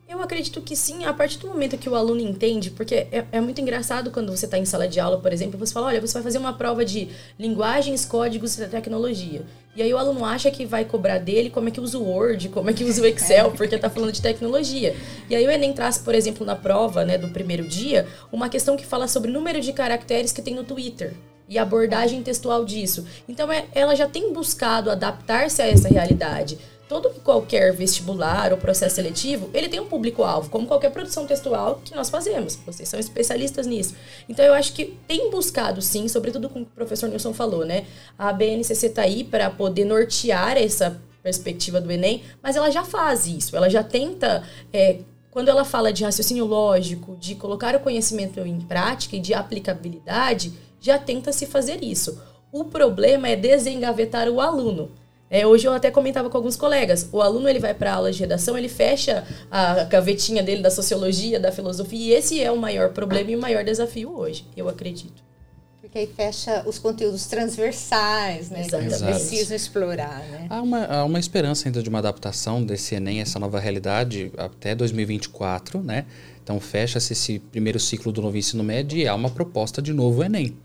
Eu 0.08 0.20
acredito 0.20 0.60
que 0.60 0.74
sim, 0.74 1.04
a 1.04 1.12
partir 1.12 1.38
do 1.38 1.46
momento 1.46 1.78
que 1.78 1.88
o 1.88 1.94
aluno 1.94 2.20
entende, 2.20 2.70
porque 2.72 2.94
é, 3.12 3.26
é 3.30 3.40
muito 3.40 3.60
engraçado 3.60 4.10
quando 4.10 4.36
você 4.36 4.44
está 4.44 4.58
em 4.58 4.64
sala 4.64 4.88
de 4.88 4.98
aula, 4.98 5.20
por 5.20 5.32
exemplo, 5.32 5.56
você 5.56 5.72
fala, 5.72 5.86
olha, 5.86 6.00
você 6.00 6.14
vai 6.14 6.22
fazer 6.22 6.38
uma 6.38 6.52
prova 6.52 6.84
de 6.84 7.08
linguagens, 7.38 8.04
códigos 8.04 8.58
e 8.58 8.66
tecnologia. 8.66 9.46
E 9.74 9.82
aí 9.82 9.94
o 9.94 9.98
aluno 9.98 10.24
acha 10.24 10.50
que 10.50 10.66
vai 10.66 10.84
cobrar 10.84 11.18
dele 11.18 11.48
como 11.48 11.68
é 11.68 11.70
que 11.70 11.80
usa 11.80 11.96
o 11.96 12.04
Word, 12.04 12.48
como 12.48 12.70
é 12.70 12.72
que 12.72 12.84
usa 12.84 13.02
o 13.02 13.06
Excel, 13.06 13.52
porque 13.56 13.76
está 13.76 13.88
falando 13.88 14.12
de 14.12 14.20
tecnologia. 14.20 14.96
E 15.28 15.34
aí 15.34 15.46
o 15.46 15.50
Enem 15.50 15.72
traz, 15.72 15.96
por 15.96 16.14
exemplo, 16.14 16.44
na 16.44 16.56
prova 16.56 17.04
né, 17.04 17.16
do 17.16 17.28
primeiro 17.28 17.66
dia, 17.68 18.06
uma 18.32 18.48
questão 18.48 18.76
que 18.76 18.84
fala 18.84 19.06
sobre 19.06 19.30
o 19.30 19.32
número 19.32 19.60
de 19.60 19.72
caracteres 19.72 20.32
que 20.32 20.42
tem 20.42 20.54
no 20.54 20.64
Twitter 20.64 21.14
e 21.48 21.58
a 21.58 21.62
abordagem 21.62 22.22
textual 22.22 22.64
disso. 22.64 23.06
Então 23.28 23.50
é, 23.50 23.66
ela 23.74 23.94
já 23.94 24.06
tem 24.06 24.32
buscado 24.32 24.90
adaptar-se 24.90 25.60
a 25.62 25.66
essa 25.66 25.88
realidade 25.88 26.58
todo 26.90 27.08
qualquer 27.20 27.72
vestibular 27.72 28.50
ou 28.50 28.58
processo 28.58 28.96
seletivo, 28.96 29.48
ele 29.54 29.68
tem 29.68 29.78
um 29.78 29.86
público-alvo, 29.86 30.50
como 30.50 30.66
qualquer 30.66 30.90
produção 30.90 31.24
textual 31.24 31.80
que 31.84 31.94
nós 31.94 32.10
fazemos. 32.10 32.58
Vocês 32.66 32.88
são 32.88 32.98
especialistas 32.98 33.64
nisso. 33.64 33.94
Então, 34.28 34.44
eu 34.44 34.52
acho 34.52 34.72
que 34.72 34.86
tem 35.06 35.30
buscado, 35.30 35.80
sim, 35.80 36.08
sobretudo 36.08 36.48
com 36.48 36.62
o 36.62 36.66
professor 36.66 37.08
Nilson 37.08 37.32
falou, 37.32 37.64
né? 37.64 37.86
A 38.18 38.32
BNCC 38.32 38.88
está 38.88 39.02
aí 39.02 39.22
para 39.22 39.48
poder 39.48 39.84
nortear 39.84 40.56
essa 40.56 41.00
perspectiva 41.22 41.80
do 41.80 41.92
Enem, 41.92 42.24
mas 42.42 42.56
ela 42.56 42.70
já 42.70 42.82
faz 42.82 43.24
isso, 43.24 43.56
ela 43.56 43.70
já 43.70 43.84
tenta. 43.84 44.42
É, 44.72 44.98
quando 45.30 45.48
ela 45.48 45.64
fala 45.64 45.92
de 45.92 46.02
raciocínio 46.02 46.44
lógico, 46.44 47.16
de 47.20 47.36
colocar 47.36 47.76
o 47.76 47.80
conhecimento 47.80 48.40
em 48.40 48.60
prática 48.60 49.14
e 49.14 49.20
de 49.20 49.32
aplicabilidade, 49.32 50.52
já 50.80 50.98
tenta 50.98 51.30
se 51.30 51.46
fazer 51.46 51.84
isso. 51.84 52.20
O 52.50 52.64
problema 52.64 53.28
é 53.28 53.36
desengavetar 53.36 54.28
o 54.28 54.40
aluno. 54.40 54.90
É, 55.30 55.46
hoje 55.46 55.64
eu 55.64 55.72
até 55.72 55.92
comentava 55.92 56.28
com 56.28 56.36
alguns 56.36 56.56
colegas. 56.56 57.08
O 57.12 57.22
aluno 57.22 57.48
ele 57.48 57.60
vai 57.60 57.72
para 57.72 57.94
aula 57.94 58.10
de 58.10 58.18
redação, 58.18 58.58
ele 58.58 58.68
fecha 58.68 59.24
a 59.48 59.84
gavetinha 59.84 60.42
dele 60.42 60.60
da 60.60 60.70
sociologia, 60.70 61.38
da 61.38 61.52
filosofia, 61.52 61.98
e 61.98 62.12
esse 62.12 62.42
é 62.42 62.50
o 62.50 62.56
maior 62.56 62.90
problema 62.90 63.30
e 63.30 63.36
o 63.36 63.40
maior 63.40 63.62
desafio 63.62 64.10
hoje, 64.12 64.44
eu 64.56 64.68
acredito. 64.68 65.22
Porque 65.80 65.98
aí 65.98 66.06
fecha 66.06 66.62
os 66.66 66.78
conteúdos 66.78 67.26
transversais, 67.26 68.50
né? 68.50 68.60
Exatamente. 68.60 68.98
Que 68.98 69.04
precisam 69.04 69.56
explorar, 69.56 70.20
né? 70.30 70.46
Há 70.50 70.60
uma, 70.60 70.84
há 70.84 71.04
uma 71.04 71.18
esperança 71.18 71.68
ainda 71.68 71.82
de 71.82 71.88
uma 71.88 71.98
adaptação 71.98 72.62
desse 72.62 72.94
Enem, 72.94 73.20
essa 73.20 73.38
nova 73.38 73.58
realidade, 73.58 74.32
até 74.36 74.74
2024, 74.74 75.80
né? 75.80 76.06
Então 76.42 76.60
fecha-se 76.60 77.12
esse 77.12 77.38
primeiro 77.38 77.78
ciclo 77.78 78.12
do 78.12 78.20
novo 78.20 78.36
ensino 78.36 78.62
médio 78.62 78.98
e 78.98 79.06
há 79.06 79.14
uma 79.14 79.30
proposta 79.30 79.80
de 79.80 79.92
novo 79.92 80.22
Enem. 80.22 80.56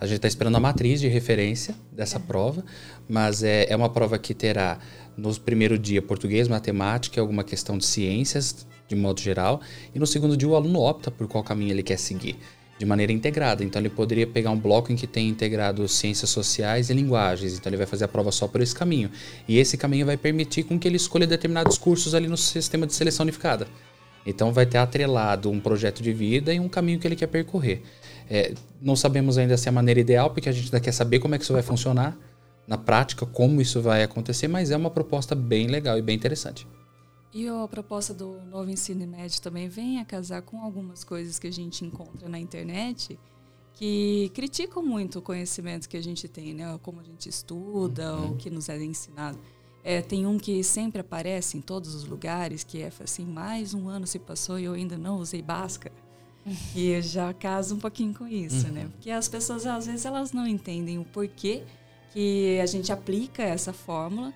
A 0.00 0.06
gente 0.06 0.16
está 0.16 0.28
esperando 0.28 0.56
a 0.56 0.60
matriz 0.60 0.98
de 0.98 1.08
referência 1.08 1.74
dessa 1.92 2.16
é. 2.16 2.20
prova, 2.20 2.64
mas 3.06 3.42
é, 3.42 3.66
é 3.70 3.76
uma 3.76 3.90
prova 3.90 4.18
que 4.18 4.32
terá 4.32 4.78
no 5.14 5.38
primeiro 5.38 5.78
dia 5.78 6.00
português, 6.00 6.48
matemática 6.48 7.18
e 7.18 7.20
alguma 7.20 7.44
questão 7.44 7.76
de 7.76 7.84
ciências, 7.84 8.66
de 8.88 8.96
modo 8.96 9.20
geral, 9.20 9.60
e 9.94 9.98
no 9.98 10.06
segundo 10.06 10.38
dia 10.38 10.48
o 10.48 10.56
aluno 10.56 10.80
opta 10.80 11.10
por 11.10 11.28
qual 11.28 11.44
caminho 11.44 11.72
ele 11.72 11.82
quer 11.82 11.98
seguir, 11.98 12.38
de 12.78 12.86
maneira 12.86 13.12
integrada. 13.12 13.62
Então 13.62 13.78
ele 13.78 13.90
poderia 13.90 14.26
pegar 14.26 14.50
um 14.50 14.58
bloco 14.58 14.90
em 14.90 14.96
que 14.96 15.06
tem 15.06 15.28
integrado 15.28 15.86
ciências 15.86 16.30
sociais 16.30 16.88
e 16.88 16.94
linguagens, 16.94 17.58
então 17.58 17.68
ele 17.68 17.76
vai 17.76 17.86
fazer 17.86 18.06
a 18.06 18.08
prova 18.08 18.32
só 18.32 18.48
por 18.48 18.62
esse 18.62 18.74
caminho. 18.74 19.10
E 19.46 19.58
esse 19.58 19.76
caminho 19.76 20.06
vai 20.06 20.16
permitir 20.16 20.62
com 20.62 20.78
que 20.78 20.88
ele 20.88 20.96
escolha 20.96 21.26
determinados 21.26 21.76
cursos 21.76 22.14
ali 22.14 22.26
no 22.26 22.38
sistema 22.38 22.86
de 22.86 22.94
seleção 22.94 23.24
unificada. 23.24 23.68
Então 24.24 24.50
vai 24.50 24.64
ter 24.64 24.78
atrelado 24.78 25.50
um 25.50 25.60
projeto 25.60 26.02
de 26.02 26.12
vida 26.12 26.54
e 26.54 26.60
um 26.60 26.68
caminho 26.70 26.98
que 26.98 27.06
ele 27.06 27.16
quer 27.16 27.26
percorrer. 27.26 27.82
É, 28.32 28.54
não 28.80 28.94
sabemos 28.94 29.36
ainda 29.36 29.56
se 29.56 29.68
é 29.68 29.70
a 29.70 29.72
maneira 29.72 29.98
ideal, 29.98 30.30
porque 30.30 30.48
a 30.48 30.52
gente 30.52 30.66
ainda 30.66 30.78
quer 30.78 30.92
saber 30.92 31.18
como 31.18 31.34
é 31.34 31.38
que 31.38 31.42
isso 31.42 31.52
vai 31.52 31.62
funcionar 31.62 32.16
na 32.64 32.78
prática, 32.78 33.26
como 33.26 33.60
isso 33.60 33.82
vai 33.82 34.04
acontecer, 34.04 34.46
mas 34.46 34.70
é 34.70 34.76
uma 34.76 34.90
proposta 34.90 35.34
bem 35.34 35.66
legal 35.66 35.98
e 35.98 36.02
bem 36.02 36.14
interessante. 36.14 36.66
E 37.34 37.48
a 37.48 37.66
proposta 37.66 38.14
do 38.14 38.40
novo 38.42 38.70
ensino 38.70 39.04
médio 39.06 39.42
também 39.42 39.68
vem 39.68 40.00
a 40.00 40.04
casar 40.04 40.42
com 40.42 40.62
algumas 40.62 41.02
coisas 41.02 41.38
que 41.38 41.48
a 41.48 41.52
gente 41.52 41.84
encontra 41.84 42.28
na 42.28 42.38
internet 42.38 43.18
que 43.74 44.30
criticam 44.34 44.82
muito 44.82 45.18
o 45.18 45.22
conhecimento 45.22 45.88
que 45.88 45.96
a 45.96 46.02
gente 46.02 46.28
tem, 46.28 46.54
né? 46.54 46.78
Como 46.82 47.00
a 47.00 47.02
gente 47.02 47.28
estuda, 47.28 48.14
uhum. 48.14 48.32
o 48.32 48.36
que 48.36 48.50
nos 48.50 48.68
é 48.68 48.76
ensinado. 48.82 49.38
É, 49.82 50.02
tem 50.02 50.26
um 50.26 50.38
que 50.38 50.62
sempre 50.62 51.00
aparece 51.00 51.56
em 51.56 51.60
todos 51.60 51.94
os 51.94 52.04
lugares, 52.04 52.62
que 52.62 52.82
é 52.82 52.92
assim, 53.02 53.24
mais 53.24 53.72
um 53.72 53.88
ano 53.88 54.06
se 54.06 54.18
passou 54.18 54.58
e 54.58 54.64
eu 54.64 54.74
ainda 54.74 54.98
não 54.98 55.16
usei 55.18 55.40
Bhaskara. 55.40 55.94
E 56.74 56.88
eu 56.90 57.02
já 57.02 57.32
caso 57.34 57.74
um 57.74 57.78
pouquinho 57.78 58.14
com 58.14 58.26
isso, 58.26 58.68
né? 58.68 58.80
uhum. 58.80 58.86
né? 58.86 58.90
Porque 58.92 59.10
as 59.10 59.28
pessoas, 59.28 59.66
às 59.66 59.86
vezes, 59.86 60.04
elas 60.04 60.32
não 60.32 60.46
entendem 60.46 60.98
o 60.98 61.04
porquê 61.04 61.62
que 62.12 62.58
a 62.60 62.66
gente 62.66 62.90
aplica 62.92 63.42
essa 63.42 63.72
fórmula, 63.72 64.32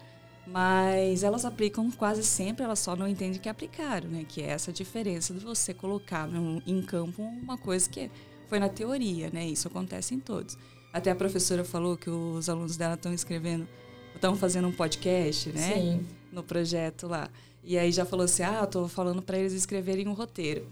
mas 0.47 1.23
elas 1.23 1.45
aplicam 1.45 1.91
quase 1.91 2.23
sempre, 2.23 2.65
elas 2.65 2.79
só 2.79 2.95
não 2.95 3.09
entendem 3.09 3.41
que 3.41 3.49
aplicaram, 3.49 4.09
né? 4.09 4.25
Que 4.29 4.43
é 4.43 4.51
essa 4.51 4.73
diferença 4.73 5.33
de 5.33 5.41
você 5.41 5.73
colocar 5.73 6.27
no, 6.27 6.63
em 6.67 6.83
campo 6.83 7.23
uma 7.23 7.57
coisa 7.57 7.89
que 7.89 8.11
foi 8.49 8.59
na 8.59 8.69
teoria, 8.69 9.31
né? 9.33 9.47
Isso 9.47 9.69
acontece 9.69 10.15
em 10.15 10.21
todos. 10.21 10.57
Até 10.93 11.11
a 11.11 11.17
professora 11.17 11.65
falou 11.65 11.97
que 11.97 12.11
os 12.11 12.49
alunos 12.49 12.77
dela 12.77 12.95
estão 12.95 13.13
escrevendo, 13.13 13.67
estão 14.15 14.37
fazendo 14.37 14.69
um 14.69 14.73
podcast, 14.73 15.49
né? 15.51 15.75
Sim. 15.75 16.07
No 16.31 16.43
projeto 16.43 17.09
lá. 17.09 17.29
E 17.65 17.79
aí 17.79 17.91
já 17.91 18.05
falou 18.05 18.25
assim: 18.25 18.43
ah, 18.43 18.67
tô 18.67 18.87
falando 18.87 19.23
para 19.23 19.39
eles 19.39 19.53
escreverem 19.53 20.07
um 20.07 20.13
roteiro. 20.13 20.67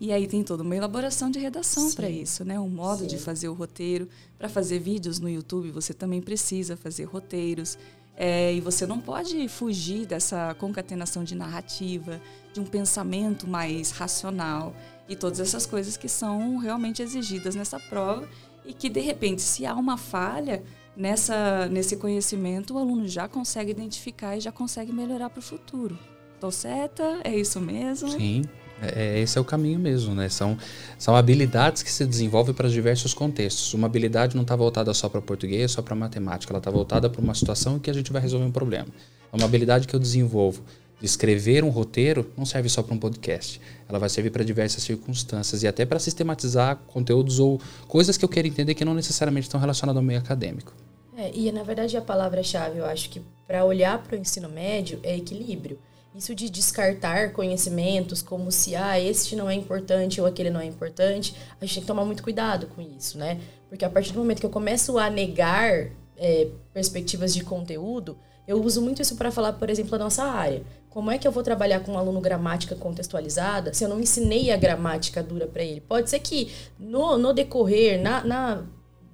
E 0.00 0.12
aí 0.12 0.26
tem 0.26 0.42
toda 0.42 0.62
uma 0.62 0.74
elaboração 0.74 1.30
de 1.30 1.38
redação 1.38 1.92
para 1.92 2.08
isso, 2.08 2.42
né? 2.42 2.58
Um 2.58 2.70
modo 2.70 3.02
Sim. 3.02 3.06
de 3.06 3.18
fazer 3.18 3.50
o 3.50 3.52
roteiro. 3.52 4.08
Para 4.38 4.48
fazer 4.48 4.78
vídeos 4.78 5.20
no 5.20 5.28
YouTube, 5.28 5.70
você 5.70 5.92
também 5.92 6.22
precisa 6.22 6.74
fazer 6.74 7.04
roteiros. 7.04 7.76
É, 8.16 8.54
e 8.54 8.60
você 8.62 8.86
não 8.86 8.98
pode 8.98 9.46
fugir 9.48 10.06
dessa 10.06 10.54
concatenação 10.54 11.22
de 11.22 11.34
narrativa, 11.34 12.20
de 12.52 12.60
um 12.60 12.64
pensamento 12.64 13.46
mais 13.46 13.90
racional 13.90 14.74
e 15.06 15.14
todas 15.14 15.38
essas 15.38 15.66
coisas 15.66 15.96
que 15.96 16.08
são 16.08 16.56
realmente 16.56 17.02
exigidas 17.02 17.54
nessa 17.54 17.78
prova 17.78 18.28
e 18.64 18.72
que 18.72 18.88
de 18.88 19.00
repente 19.00 19.42
se 19.42 19.64
há 19.64 19.74
uma 19.74 19.96
falha 19.96 20.62
nessa 20.96 21.66
nesse 21.68 21.96
conhecimento 21.96 22.74
o 22.74 22.78
aluno 22.78 23.08
já 23.08 23.26
consegue 23.26 23.70
identificar 23.70 24.36
e 24.36 24.40
já 24.40 24.52
consegue 24.52 24.92
melhorar 24.92 25.30
para 25.30 25.40
o 25.40 25.42
futuro. 25.42 25.98
Estou 26.34 26.50
certa? 26.50 27.20
É 27.24 27.36
isso 27.36 27.60
mesmo? 27.60 28.10
Sim. 28.10 28.42
É, 28.82 29.18
é, 29.18 29.20
esse 29.20 29.36
é 29.36 29.40
o 29.40 29.44
caminho 29.44 29.78
mesmo, 29.78 30.14
né? 30.14 30.28
São, 30.28 30.56
são 30.98 31.14
habilidades 31.14 31.82
que 31.82 31.90
se 31.90 32.06
desenvolvem 32.06 32.54
para 32.54 32.68
diversos 32.68 33.12
contextos. 33.12 33.74
Uma 33.74 33.86
habilidade 33.86 34.34
não 34.34 34.42
está 34.42 34.56
voltada 34.56 34.92
só 34.94 35.08
para 35.08 35.20
português, 35.20 35.70
só 35.72 35.82
para 35.82 35.94
matemática. 35.94 36.52
Ela 36.52 36.58
está 36.58 36.70
voltada 36.70 37.10
para 37.10 37.20
uma 37.20 37.34
situação 37.34 37.76
em 37.76 37.78
que 37.78 37.90
a 37.90 37.94
gente 37.94 38.12
vai 38.12 38.22
resolver 38.22 38.46
um 38.46 38.52
problema. 38.52 38.88
Uma 39.32 39.44
habilidade 39.44 39.86
que 39.86 39.94
eu 39.94 40.00
desenvolvo 40.00 40.62
de 40.98 41.06
escrever 41.06 41.64
um 41.64 41.70
roteiro 41.70 42.30
não 42.36 42.44
serve 42.44 42.68
só 42.68 42.82
para 42.82 42.94
um 42.94 42.98
podcast. 42.98 43.60
Ela 43.88 43.98
vai 43.98 44.08
servir 44.08 44.30
para 44.30 44.44
diversas 44.44 44.82
circunstâncias 44.82 45.62
e 45.62 45.66
até 45.66 45.86
para 45.86 45.98
sistematizar 45.98 46.76
conteúdos 46.88 47.38
ou 47.38 47.60
coisas 47.88 48.16
que 48.16 48.24
eu 48.24 48.28
quero 48.28 48.46
entender 48.46 48.74
que 48.74 48.84
não 48.84 48.94
necessariamente 48.94 49.46
estão 49.46 49.58
relacionadas 49.58 49.98
ao 49.98 50.04
meio 50.04 50.18
acadêmico. 50.18 50.74
É, 51.16 51.30
e 51.34 51.50
na 51.52 51.62
verdade 51.62 51.96
a 51.96 52.02
palavra-chave, 52.02 52.78
eu 52.78 52.86
acho 52.86 53.10
que 53.10 53.22
para 53.46 53.64
olhar 53.64 54.02
para 54.02 54.16
o 54.16 54.18
ensino 54.18 54.48
médio 54.48 55.00
é 55.02 55.16
equilíbrio. 55.16 55.78
Isso 56.14 56.34
de 56.34 56.50
descartar 56.50 57.32
conhecimentos 57.32 58.20
como 58.20 58.50
se, 58.50 58.74
ah, 58.74 58.98
este 58.98 59.36
não 59.36 59.48
é 59.48 59.54
importante 59.54 60.20
ou 60.20 60.26
aquele 60.26 60.50
não 60.50 60.60
é 60.60 60.66
importante, 60.66 61.36
a 61.60 61.64
gente 61.64 61.74
tem 61.74 61.82
que 61.82 61.86
tomar 61.86 62.04
muito 62.04 62.22
cuidado 62.22 62.66
com 62.66 62.82
isso, 62.82 63.16
né? 63.16 63.40
Porque 63.68 63.84
a 63.84 63.90
partir 63.90 64.12
do 64.12 64.18
momento 64.18 64.40
que 64.40 64.46
eu 64.46 64.50
começo 64.50 64.98
a 64.98 65.08
negar 65.08 65.88
é, 66.16 66.48
perspectivas 66.74 67.32
de 67.32 67.44
conteúdo, 67.44 68.18
eu 68.46 68.60
uso 68.60 68.82
muito 68.82 69.00
isso 69.00 69.14
para 69.14 69.30
falar, 69.30 69.52
por 69.52 69.70
exemplo, 69.70 69.94
a 69.94 69.98
nossa 69.98 70.24
área. 70.24 70.64
Como 70.88 71.08
é 71.12 71.16
que 71.16 71.28
eu 71.28 71.30
vou 71.30 71.44
trabalhar 71.44 71.78
com 71.80 71.92
um 71.92 71.98
aluno 71.98 72.20
gramática 72.20 72.74
contextualizada 72.74 73.72
se 73.72 73.84
eu 73.84 73.88
não 73.88 74.00
ensinei 74.00 74.50
a 74.50 74.56
gramática 74.56 75.22
dura 75.22 75.46
para 75.46 75.62
ele? 75.62 75.80
Pode 75.80 76.10
ser 76.10 76.18
que 76.18 76.50
no, 76.76 77.16
no 77.16 77.32
decorrer, 77.32 78.02
na, 78.02 78.24
na 78.24 78.64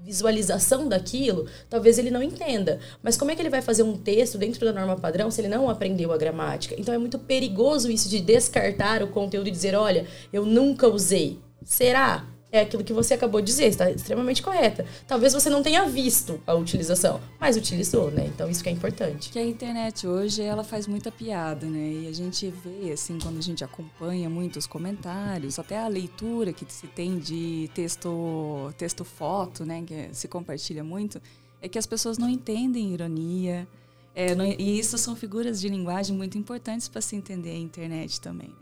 visualização 0.07 0.89
daquilo, 0.89 1.49
talvez 1.69 1.99
ele 1.99 2.13
não 2.13 2.23
entenda. 2.23 2.79
Mas 3.03 3.17
como 3.17 3.33
é 3.33 3.35
que 3.35 3.43
ele 3.43 3.51
vai 3.51 3.61
fazer 3.61 3.83
um 3.83 3.97
texto 3.97 4.39
dentro 4.39 4.65
da 4.65 4.73
norma 4.73 4.97
padrão 4.97 5.33
se 5.33 5.41
ele 5.41 5.49
não 5.49 5.69
aprendeu 5.69 6.13
a 6.13 6.17
gramática? 6.17 6.77
Então 6.79 6.95
é 6.95 6.99
muito 6.99 7.19
perigoso 7.19 7.91
isso 7.91 8.09
de 8.09 8.21
descartar 8.21 9.03
o 9.03 9.09
conteúdo 9.09 9.49
e 9.49 9.51
dizer, 9.51 9.75
olha, 9.75 10.07
eu 10.33 10.47
nunca 10.47 10.87
usei. 10.87 11.41
Será? 11.65 12.25
É 12.51 12.61
aquilo 12.61 12.85
que 12.85 12.93
você 12.93 13.15
acabou 13.15 13.41
de 13.41 13.47
dizer, 13.47 13.67
está 13.67 13.91
extremamente 13.91 14.43
correta. 14.43 14.87
Talvez 15.07 15.33
você 15.33 15.51
não 15.51 15.63
tenha 15.63 15.85
visto 15.87 16.41
a 16.47 16.55
utilização, 16.55 17.21
mas 17.41 17.57
utilizou, 17.57 18.11
né? 18.11 18.27
Então 18.27 18.49
isso 18.49 18.63
que 18.63 18.69
é 18.69 18.73
importante. 18.73 19.31
Que 19.31 19.39
a 19.39 19.45
internet 19.45 20.07
hoje 20.07 20.43
ela 20.43 20.63
faz 20.63 20.87
muita 20.87 21.11
piada, 21.11 21.67
né? 21.67 22.05
E 22.05 22.09
a 22.09 22.13
gente 22.13 22.49
vê 22.51 22.93
assim 22.93 23.19
quando 23.19 23.39
a 23.39 23.43
gente 23.43 23.65
acompanha 23.65 24.31
muitos 24.31 24.67
comentários, 24.67 25.59
até 25.59 25.79
a 25.79 25.89
leitura 25.89 26.53
que 26.53 26.65
se 26.73 26.87
tem 26.87 27.19
de 27.19 27.71
texto, 27.75 28.73
texto 28.79 29.05
foto, 29.05 29.65
né, 29.65 29.83
que 29.87 30.09
se 30.13 30.29
compartilha 30.29 30.85
muito, 30.85 31.21
é 31.61 31.69
que 31.69 31.79
as 31.79 31.87
pessoas 31.87 32.19
não 32.19 32.29
entendem 32.29 32.93
ironia. 32.93 33.67
É, 34.15 34.35
não, 34.35 34.47
e 34.47 34.79
isso 34.79 34.97
são 34.97 35.15
figuras 35.15 35.61
de 35.61 35.69
linguagem 35.69 36.17
muito 36.17 36.39
importantes 36.39 36.89
para 36.89 37.03
se 37.03 37.17
entender 37.17 37.51
a 37.51 37.59
internet 37.59 38.21
também. 38.21 38.55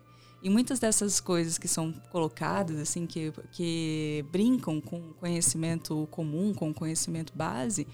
E 0.44 0.50
muitas 0.50 0.78
dessas 0.78 1.20
coisas 1.20 1.56
que 1.56 1.66
são 1.66 1.90
colocadas, 2.12 2.78
assim, 2.78 3.06
que, 3.06 3.32
que 3.50 4.22
brincam 4.30 4.78
com 4.78 5.00
conhecimento 5.14 6.06
comum, 6.10 6.52
com 6.52 6.72
conhecimento 6.74 7.32
base, 7.34 7.86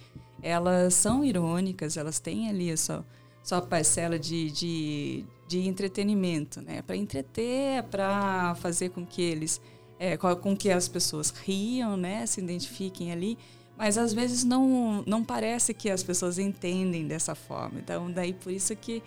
elas 0.42 0.94
são 0.94 1.24
irônicas, 1.24 1.96
elas 1.96 2.18
têm 2.18 2.48
ali 2.48 2.72
a 2.72 2.76
sua, 2.76 3.06
sua 3.40 3.62
parcela 3.62 4.18
de, 4.18 4.50
de, 4.50 5.24
de 5.46 5.68
entretenimento, 5.68 6.60
né? 6.60 6.82
Para 6.82 6.96
entreter, 6.96 7.84
para 7.84 8.56
fazer 8.56 8.88
com 8.88 9.06
que 9.06 9.22
eles, 9.22 9.60
é, 9.96 10.16
com 10.16 10.56
que 10.56 10.72
as 10.72 10.88
pessoas 10.88 11.30
riam, 11.30 11.96
né? 11.96 12.26
Se 12.26 12.40
identifiquem 12.40 13.12
ali. 13.12 13.38
Mas 13.78 13.96
às 13.96 14.12
vezes 14.12 14.42
não, 14.42 15.04
não 15.06 15.22
parece 15.22 15.72
que 15.72 15.88
as 15.88 16.02
pessoas 16.02 16.36
entendem 16.36 17.06
dessa 17.06 17.36
forma. 17.36 17.78
Então, 17.78 18.10
daí 18.10 18.32
por 18.32 18.50
isso 18.50 18.74
que 18.74 19.04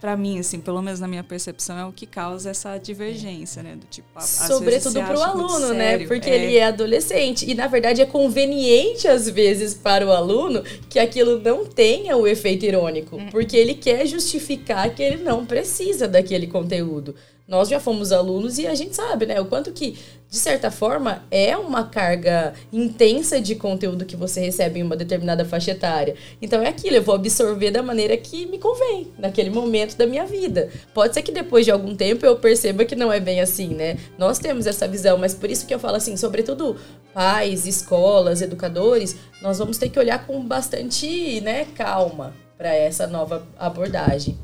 para 0.00 0.16
mim, 0.16 0.40
assim, 0.40 0.58
pelo 0.60 0.82
menos 0.82 0.98
na 0.98 1.06
minha 1.06 1.22
percepção, 1.22 1.78
é 1.78 1.84
o 1.84 1.92
que 1.92 2.04
causa 2.04 2.50
essa 2.50 2.76
divergência, 2.76 3.62
né? 3.62 3.76
Do 3.76 3.86
tipo, 3.86 4.08
Sobretudo 4.20 5.00
para 5.00 5.18
o 5.18 5.22
aluno, 5.22 5.72
né? 5.72 6.06
Porque 6.06 6.28
é. 6.28 6.34
ele 6.34 6.56
é 6.56 6.64
adolescente. 6.64 7.48
E, 7.48 7.54
na 7.54 7.68
verdade, 7.68 8.02
é 8.02 8.06
conveniente, 8.06 9.06
às 9.06 9.28
vezes, 9.28 9.74
para 9.74 10.04
o 10.04 10.10
aluno 10.10 10.62
que 10.88 10.98
aquilo 10.98 11.38
não 11.38 11.64
tenha 11.64 12.16
o 12.16 12.26
efeito 12.26 12.64
irônico. 12.64 13.16
Hum. 13.16 13.28
Porque 13.30 13.56
ele 13.56 13.74
quer 13.74 14.06
justificar 14.06 14.92
que 14.92 15.02
ele 15.02 15.22
não 15.22 15.46
precisa 15.46 16.08
daquele 16.08 16.48
conteúdo. 16.48 17.14
Nós 17.50 17.68
já 17.68 17.80
fomos 17.80 18.12
alunos 18.12 18.58
e 18.58 18.66
a 18.68 18.76
gente 18.76 18.94
sabe, 18.94 19.26
né? 19.26 19.40
O 19.40 19.44
quanto 19.44 19.72
que, 19.72 19.98
de 20.28 20.36
certa 20.36 20.70
forma, 20.70 21.24
é 21.32 21.56
uma 21.56 21.82
carga 21.82 22.54
intensa 22.72 23.40
de 23.40 23.56
conteúdo 23.56 24.04
que 24.04 24.14
você 24.14 24.38
recebe 24.38 24.78
em 24.78 24.84
uma 24.84 24.94
determinada 24.94 25.44
faixa 25.44 25.72
etária. 25.72 26.14
Então 26.40 26.62
é 26.62 26.68
aquilo, 26.68 26.94
eu 26.94 27.02
vou 27.02 27.16
absorver 27.16 27.72
da 27.72 27.82
maneira 27.82 28.16
que 28.16 28.46
me 28.46 28.56
convém, 28.56 29.08
naquele 29.18 29.50
momento 29.50 29.96
da 29.96 30.06
minha 30.06 30.24
vida. 30.24 30.70
Pode 30.94 31.12
ser 31.12 31.22
que 31.22 31.32
depois 31.32 31.64
de 31.64 31.72
algum 31.72 31.96
tempo 31.96 32.24
eu 32.24 32.36
perceba 32.36 32.84
que 32.84 32.94
não 32.94 33.12
é 33.12 33.18
bem 33.18 33.40
assim, 33.40 33.74
né? 33.74 33.98
Nós 34.16 34.38
temos 34.38 34.64
essa 34.64 34.86
visão, 34.86 35.18
mas 35.18 35.34
por 35.34 35.50
isso 35.50 35.66
que 35.66 35.74
eu 35.74 35.80
falo 35.80 35.96
assim, 35.96 36.16
sobretudo 36.16 36.76
pais, 37.12 37.66
escolas, 37.66 38.40
educadores, 38.40 39.16
nós 39.42 39.58
vamos 39.58 39.76
ter 39.76 39.88
que 39.88 39.98
olhar 39.98 40.24
com 40.24 40.40
bastante, 40.46 41.40
né, 41.40 41.66
calma 41.74 42.32
para 42.56 42.72
essa 42.72 43.08
nova 43.08 43.44
abordagem. 43.58 44.38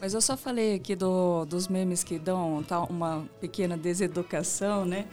Mas 0.00 0.14
eu 0.14 0.20
só 0.20 0.36
falei 0.36 0.74
aqui 0.74 0.94
do, 0.94 1.44
dos 1.46 1.68
memes 1.68 2.04
que 2.04 2.18
dão 2.18 2.62
tá, 2.62 2.80
uma 2.80 3.28
pequena 3.40 3.76
deseducação, 3.76 4.84
né? 4.84 5.06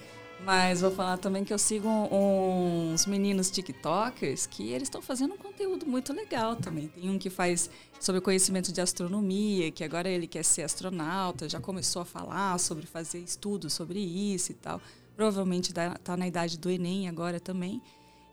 Mas 0.46 0.82
vou 0.82 0.92
falar 0.92 1.18
também 1.18 1.46
que 1.46 1.54
eu 1.54 1.58
sigo 1.58 1.88
uns 1.88 3.06
meninos 3.06 3.50
TikTokers 3.50 4.46
que 4.46 4.72
eles 4.72 4.84
estão 4.84 5.02
fazendo 5.02 5.36
um 5.36 5.38
conteúdo 5.38 5.86
muito 5.86 6.12
legal 6.12 6.58
também. 6.58 6.90
Tem 6.90 7.10
um 7.10 7.18
que 7.18 7.30
faz 7.30 7.70
sobre 7.98 8.20
conhecimento 8.20 8.74
de 8.74 8.82
astronomia, 8.82 9.72
que 9.72 9.86
agora 9.86 10.10
ele 10.10 10.28
quer 10.28 10.44
ser 10.44 10.64
astronauta, 10.64 11.48
já 11.48 11.62
começou 11.62 12.02
a 12.02 12.06
falar 12.06 12.60
sobre 12.60 12.86
fazer 12.86 13.20
estudos 13.20 13.72
sobre 13.72 14.00
isso 14.00 14.52
e 14.52 14.56
tal. 14.56 14.82
Provavelmente 15.16 15.70
está 15.70 16.18
na 16.18 16.28
idade 16.28 16.58
do 16.58 16.70
Enem 16.70 17.08
agora 17.08 17.40
também. 17.40 17.82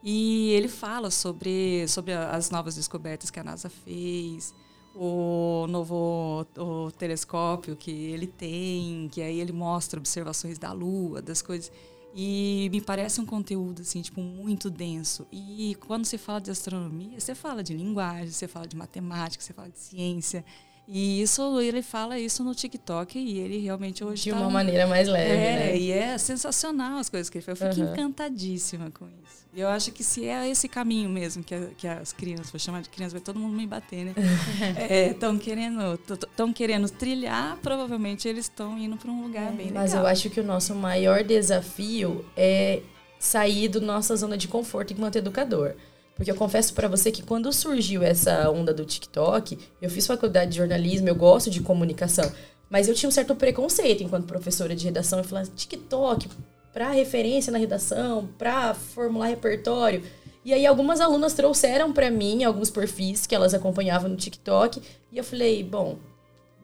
E 0.02 0.50
ele 0.50 0.68
fala 0.68 1.12
sobre, 1.12 1.86
sobre 1.86 2.12
as 2.12 2.50
novas 2.50 2.74
descobertas 2.74 3.30
que 3.30 3.38
a 3.38 3.44
NASA 3.44 3.68
fez, 3.68 4.52
o 4.94 5.66
novo 5.68 6.46
o 6.56 6.90
telescópio 6.92 7.76
que 7.76 7.90
ele 7.90 8.26
tem, 8.26 9.08
que 9.10 9.22
aí 9.22 9.40
ele 9.40 9.52
mostra 9.52 9.98
observações 9.98 10.58
da 10.58 10.72
Lua, 10.72 11.22
das 11.22 11.42
coisas. 11.42 11.70
E 12.14 12.68
me 12.72 12.80
parece 12.80 13.20
um 13.20 13.26
conteúdo 13.26 13.82
assim, 13.82 14.02
tipo, 14.02 14.20
muito 14.20 14.68
denso. 14.68 15.26
E 15.30 15.76
quando 15.86 16.04
você 16.04 16.18
fala 16.18 16.40
de 16.40 16.50
astronomia, 16.50 17.20
você 17.20 17.34
fala 17.34 17.62
de 17.62 17.72
linguagem, 17.72 18.30
você 18.30 18.48
fala 18.48 18.66
de 18.66 18.76
matemática, 18.76 19.42
você 19.42 19.52
fala 19.52 19.68
de 19.68 19.78
ciência. 19.78 20.44
E 20.92 21.22
isso, 21.22 21.60
ele 21.60 21.82
fala 21.82 22.18
isso 22.18 22.42
no 22.42 22.52
TikTok 22.52 23.16
e 23.16 23.38
ele 23.38 23.58
realmente 23.58 24.02
hoje 24.02 24.24
De 24.24 24.30
tá 24.30 24.36
uma 24.36 24.50
maneira 24.50 24.88
mais 24.88 25.06
leve, 25.06 25.30
É, 25.32 25.56
né? 25.66 25.76
e 25.78 25.92
é 25.92 26.18
sensacional 26.18 26.98
as 26.98 27.08
coisas 27.08 27.30
que 27.30 27.38
ele 27.38 27.44
faz. 27.44 27.60
Eu 27.60 27.68
fico 27.72 27.86
Uhum. 27.86 27.92
encantadíssima 27.92 28.90
com 28.90 29.04
isso. 29.06 29.40
E 29.54 29.60
eu 29.60 29.68
acho 29.68 29.92
que 29.92 30.02
se 30.02 30.24
é 30.26 30.48
esse 30.48 30.68
caminho 30.68 31.08
mesmo 31.08 31.44
que, 31.44 31.54
a- 31.54 31.68
que 31.76 31.86
as 31.86 32.12
crianças, 32.12 32.50
vou 32.50 32.58
chamar 32.58 32.82
de 32.82 32.88
crianças, 32.88 33.12
vai 33.12 33.22
todo 33.22 33.38
mundo 33.38 33.56
me 33.56 33.66
bater, 33.68 34.04
né? 34.06 34.14
Estão 35.12 35.38
querendo, 35.38 35.96
tão 36.36 36.52
querendo 36.52 36.88
trilhar, 36.90 37.56
provavelmente 37.62 38.26
eles 38.28 38.46
estão 38.46 38.76
indo 38.78 38.96
para 38.96 39.10
um 39.10 39.22
lugar 39.22 39.52
bem 39.52 39.66
legal. 39.66 39.82
Mas 39.82 39.94
eu 39.94 40.04
acho 40.06 40.28
que 40.30 40.40
o 40.40 40.44
nosso 40.44 40.74
maior 40.74 41.22
desafio 41.22 42.24
é 42.36 42.82
sair 43.18 43.68
da 43.68 43.80
nossa 43.80 44.16
zona 44.16 44.36
de 44.36 44.48
conforto 44.48 44.92
enquanto 44.92 45.16
educador. 45.16 45.74
Porque 46.20 46.30
eu 46.30 46.36
confesso 46.36 46.74
pra 46.74 46.86
você 46.86 47.10
que 47.10 47.22
quando 47.22 47.50
surgiu 47.50 48.02
essa 48.02 48.50
onda 48.50 48.74
do 48.74 48.84
TikTok, 48.84 49.58
eu 49.80 49.88
fiz 49.88 50.06
faculdade 50.06 50.50
de 50.50 50.58
jornalismo, 50.58 51.08
eu 51.08 51.14
gosto 51.14 51.48
de 51.48 51.62
comunicação, 51.62 52.30
mas 52.68 52.88
eu 52.88 52.94
tinha 52.94 53.08
um 53.08 53.10
certo 53.10 53.34
preconceito 53.34 54.02
enquanto 54.02 54.26
professora 54.26 54.76
de 54.76 54.84
redação. 54.84 55.20
Eu 55.20 55.24
falava, 55.24 55.48
TikTok, 55.56 56.28
pra 56.74 56.90
referência 56.90 57.50
na 57.50 57.56
redação, 57.56 58.28
pra 58.36 58.74
formular 58.74 59.28
repertório. 59.28 60.02
E 60.44 60.52
aí 60.52 60.66
algumas 60.66 61.00
alunas 61.00 61.32
trouxeram 61.32 61.90
pra 61.90 62.10
mim 62.10 62.44
alguns 62.44 62.68
perfis 62.68 63.26
que 63.26 63.34
elas 63.34 63.54
acompanhavam 63.54 64.10
no 64.10 64.16
TikTok, 64.16 64.82
e 65.10 65.16
eu 65.16 65.24
falei, 65.24 65.64
bom, 65.64 65.96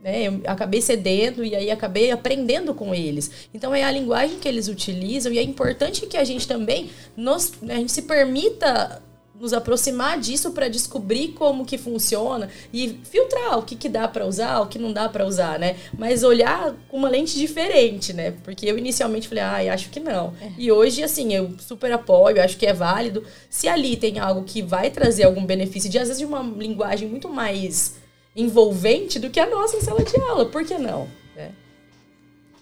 né? 0.02 0.24
Eu 0.26 0.42
acabei 0.44 0.82
cedendo 0.82 1.42
e 1.42 1.56
aí 1.56 1.70
acabei 1.70 2.10
aprendendo 2.10 2.74
com 2.74 2.94
eles. 2.94 3.48
Então 3.54 3.74
é 3.74 3.82
a 3.82 3.90
linguagem 3.90 4.38
que 4.38 4.46
eles 4.46 4.68
utilizam 4.68 5.32
e 5.32 5.38
é 5.38 5.42
importante 5.42 6.06
que 6.06 6.18
a 6.18 6.24
gente 6.24 6.46
também 6.46 6.90
nos, 7.16 7.54
né, 7.62 7.76
a 7.76 7.78
gente 7.78 7.92
se 7.92 8.02
permita 8.02 9.02
nos 9.40 9.52
aproximar 9.52 10.18
disso 10.18 10.50
para 10.52 10.68
descobrir 10.68 11.28
como 11.28 11.64
que 11.64 11.76
funciona 11.76 12.48
e 12.72 13.00
filtrar 13.04 13.58
o 13.58 13.62
que, 13.62 13.76
que 13.76 13.88
dá 13.88 14.08
para 14.08 14.26
usar, 14.26 14.60
o 14.60 14.66
que 14.66 14.78
não 14.78 14.92
dá 14.92 15.08
para 15.08 15.26
usar, 15.26 15.58
né? 15.58 15.76
Mas 15.98 16.22
olhar 16.22 16.74
com 16.88 16.96
uma 16.96 17.08
lente 17.08 17.36
diferente, 17.38 18.12
né? 18.12 18.32
Porque 18.42 18.66
eu 18.66 18.78
inicialmente 18.78 19.28
falei, 19.28 19.44
ai, 19.44 19.68
acho 19.68 19.90
que 19.90 20.00
não. 20.00 20.32
E 20.56 20.72
hoje, 20.72 21.02
assim, 21.02 21.34
eu 21.34 21.54
super 21.58 21.92
apoio, 21.92 22.42
acho 22.42 22.56
que 22.56 22.66
é 22.66 22.72
válido. 22.72 23.24
Se 23.50 23.68
ali 23.68 23.96
tem 23.96 24.18
algo 24.18 24.44
que 24.44 24.62
vai 24.62 24.90
trazer 24.90 25.24
algum 25.24 25.44
benefício, 25.44 25.90
de 25.90 25.98
às 25.98 26.08
vezes 26.08 26.18
de 26.18 26.24
uma 26.26 26.42
linguagem 26.42 27.08
muito 27.08 27.28
mais 27.28 27.96
envolvente 28.34 29.18
do 29.18 29.30
que 29.30 29.40
a 29.40 29.48
nossa 29.48 29.76
em 29.76 29.80
sala 29.80 30.02
de 30.02 30.16
aula, 30.20 30.46
por 30.46 30.64
que 30.64 30.76
não? 30.78 31.08
né? 31.34 31.52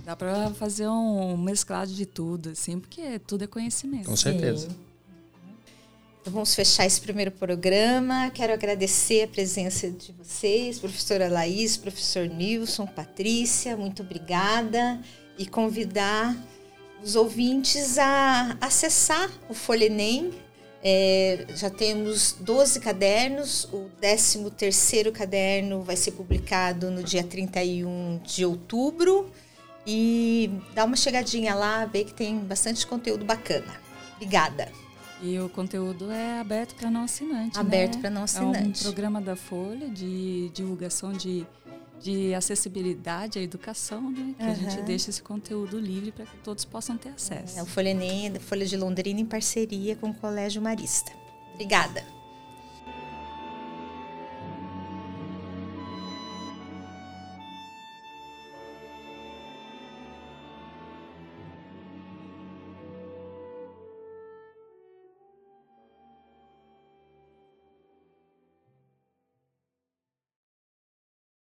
Dá 0.00 0.14
para 0.14 0.50
fazer 0.50 0.86
um 0.86 1.36
mesclado 1.36 1.90
de 1.92 2.04
tudo, 2.04 2.50
assim, 2.50 2.78
porque 2.78 3.18
tudo 3.20 3.44
é 3.44 3.46
conhecimento. 3.46 4.06
Com 4.06 4.16
certeza. 4.16 4.68
Sim. 4.68 4.76
Vamos 6.26 6.54
fechar 6.54 6.86
esse 6.86 7.00
primeiro 7.02 7.30
programa. 7.30 8.30
Quero 8.30 8.54
agradecer 8.54 9.24
a 9.24 9.28
presença 9.28 9.90
de 9.90 10.10
vocês, 10.12 10.78
professora 10.78 11.28
Laís, 11.28 11.76
professor 11.76 12.26
Nilson, 12.26 12.86
Patrícia, 12.86 13.76
muito 13.76 14.02
obrigada. 14.02 14.98
E 15.36 15.44
convidar 15.46 16.34
os 17.02 17.14
ouvintes 17.14 17.98
a 17.98 18.56
acessar 18.58 19.30
o 19.50 19.54
Folha 19.54 19.84
Enem. 19.84 20.32
É, 20.82 21.44
já 21.56 21.68
temos 21.68 22.32
12 22.40 22.80
cadernos, 22.80 23.64
o 23.70 23.90
13 24.00 24.50
terceiro 24.52 25.12
caderno 25.12 25.82
vai 25.82 25.96
ser 25.96 26.12
publicado 26.12 26.90
no 26.90 27.02
dia 27.02 27.22
31 27.22 28.20
de 28.24 28.46
outubro. 28.46 29.30
E 29.86 30.50
dá 30.74 30.86
uma 30.86 30.96
chegadinha 30.96 31.54
lá, 31.54 31.84
ver 31.84 32.04
que 32.04 32.14
tem 32.14 32.38
bastante 32.38 32.86
conteúdo 32.86 33.26
bacana. 33.26 33.78
Obrigada. 34.16 34.83
E 35.24 35.40
o 35.40 35.48
conteúdo 35.48 36.10
é 36.10 36.38
aberto 36.38 36.74
para 36.74 36.90
não 36.90 37.04
assinante. 37.04 37.58
Aberto 37.58 37.94
né? 37.94 38.00
para 38.02 38.10
não 38.10 38.18
É 38.18 38.20
um 38.20 38.24
assinante. 38.24 38.82
programa 38.82 39.22
da 39.22 39.34
Folha 39.34 39.88
de 39.88 40.50
divulgação 40.52 41.12
de, 41.14 41.46
de 41.98 42.34
acessibilidade 42.34 43.38
à 43.38 43.42
educação, 43.42 44.10
né? 44.10 44.34
Que 44.38 44.44
a 44.44 44.54
gente 44.54 44.82
deixa 44.82 45.08
esse 45.08 45.22
conteúdo 45.22 45.78
livre 45.78 46.12
para 46.12 46.26
que 46.26 46.36
todos 46.38 46.66
possam 46.66 46.98
ter 46.98 47.08
acesso. 47.08 47.58
É 47.58 47.62
o 47.62 47.66
Folha 47.66 47.88
Enem, 47.88 48.34
Folha 48.38 48.66
de 48.66 48.76
Londrina, 48.76 49.18
em 49.18 49.24
parceria 49.24 49.96
com 49.96 50.10
o 50.10 50.14
Colégio 50.14 50.60
Marista. 50.60 51.10
Obrigada. 51.54 52.13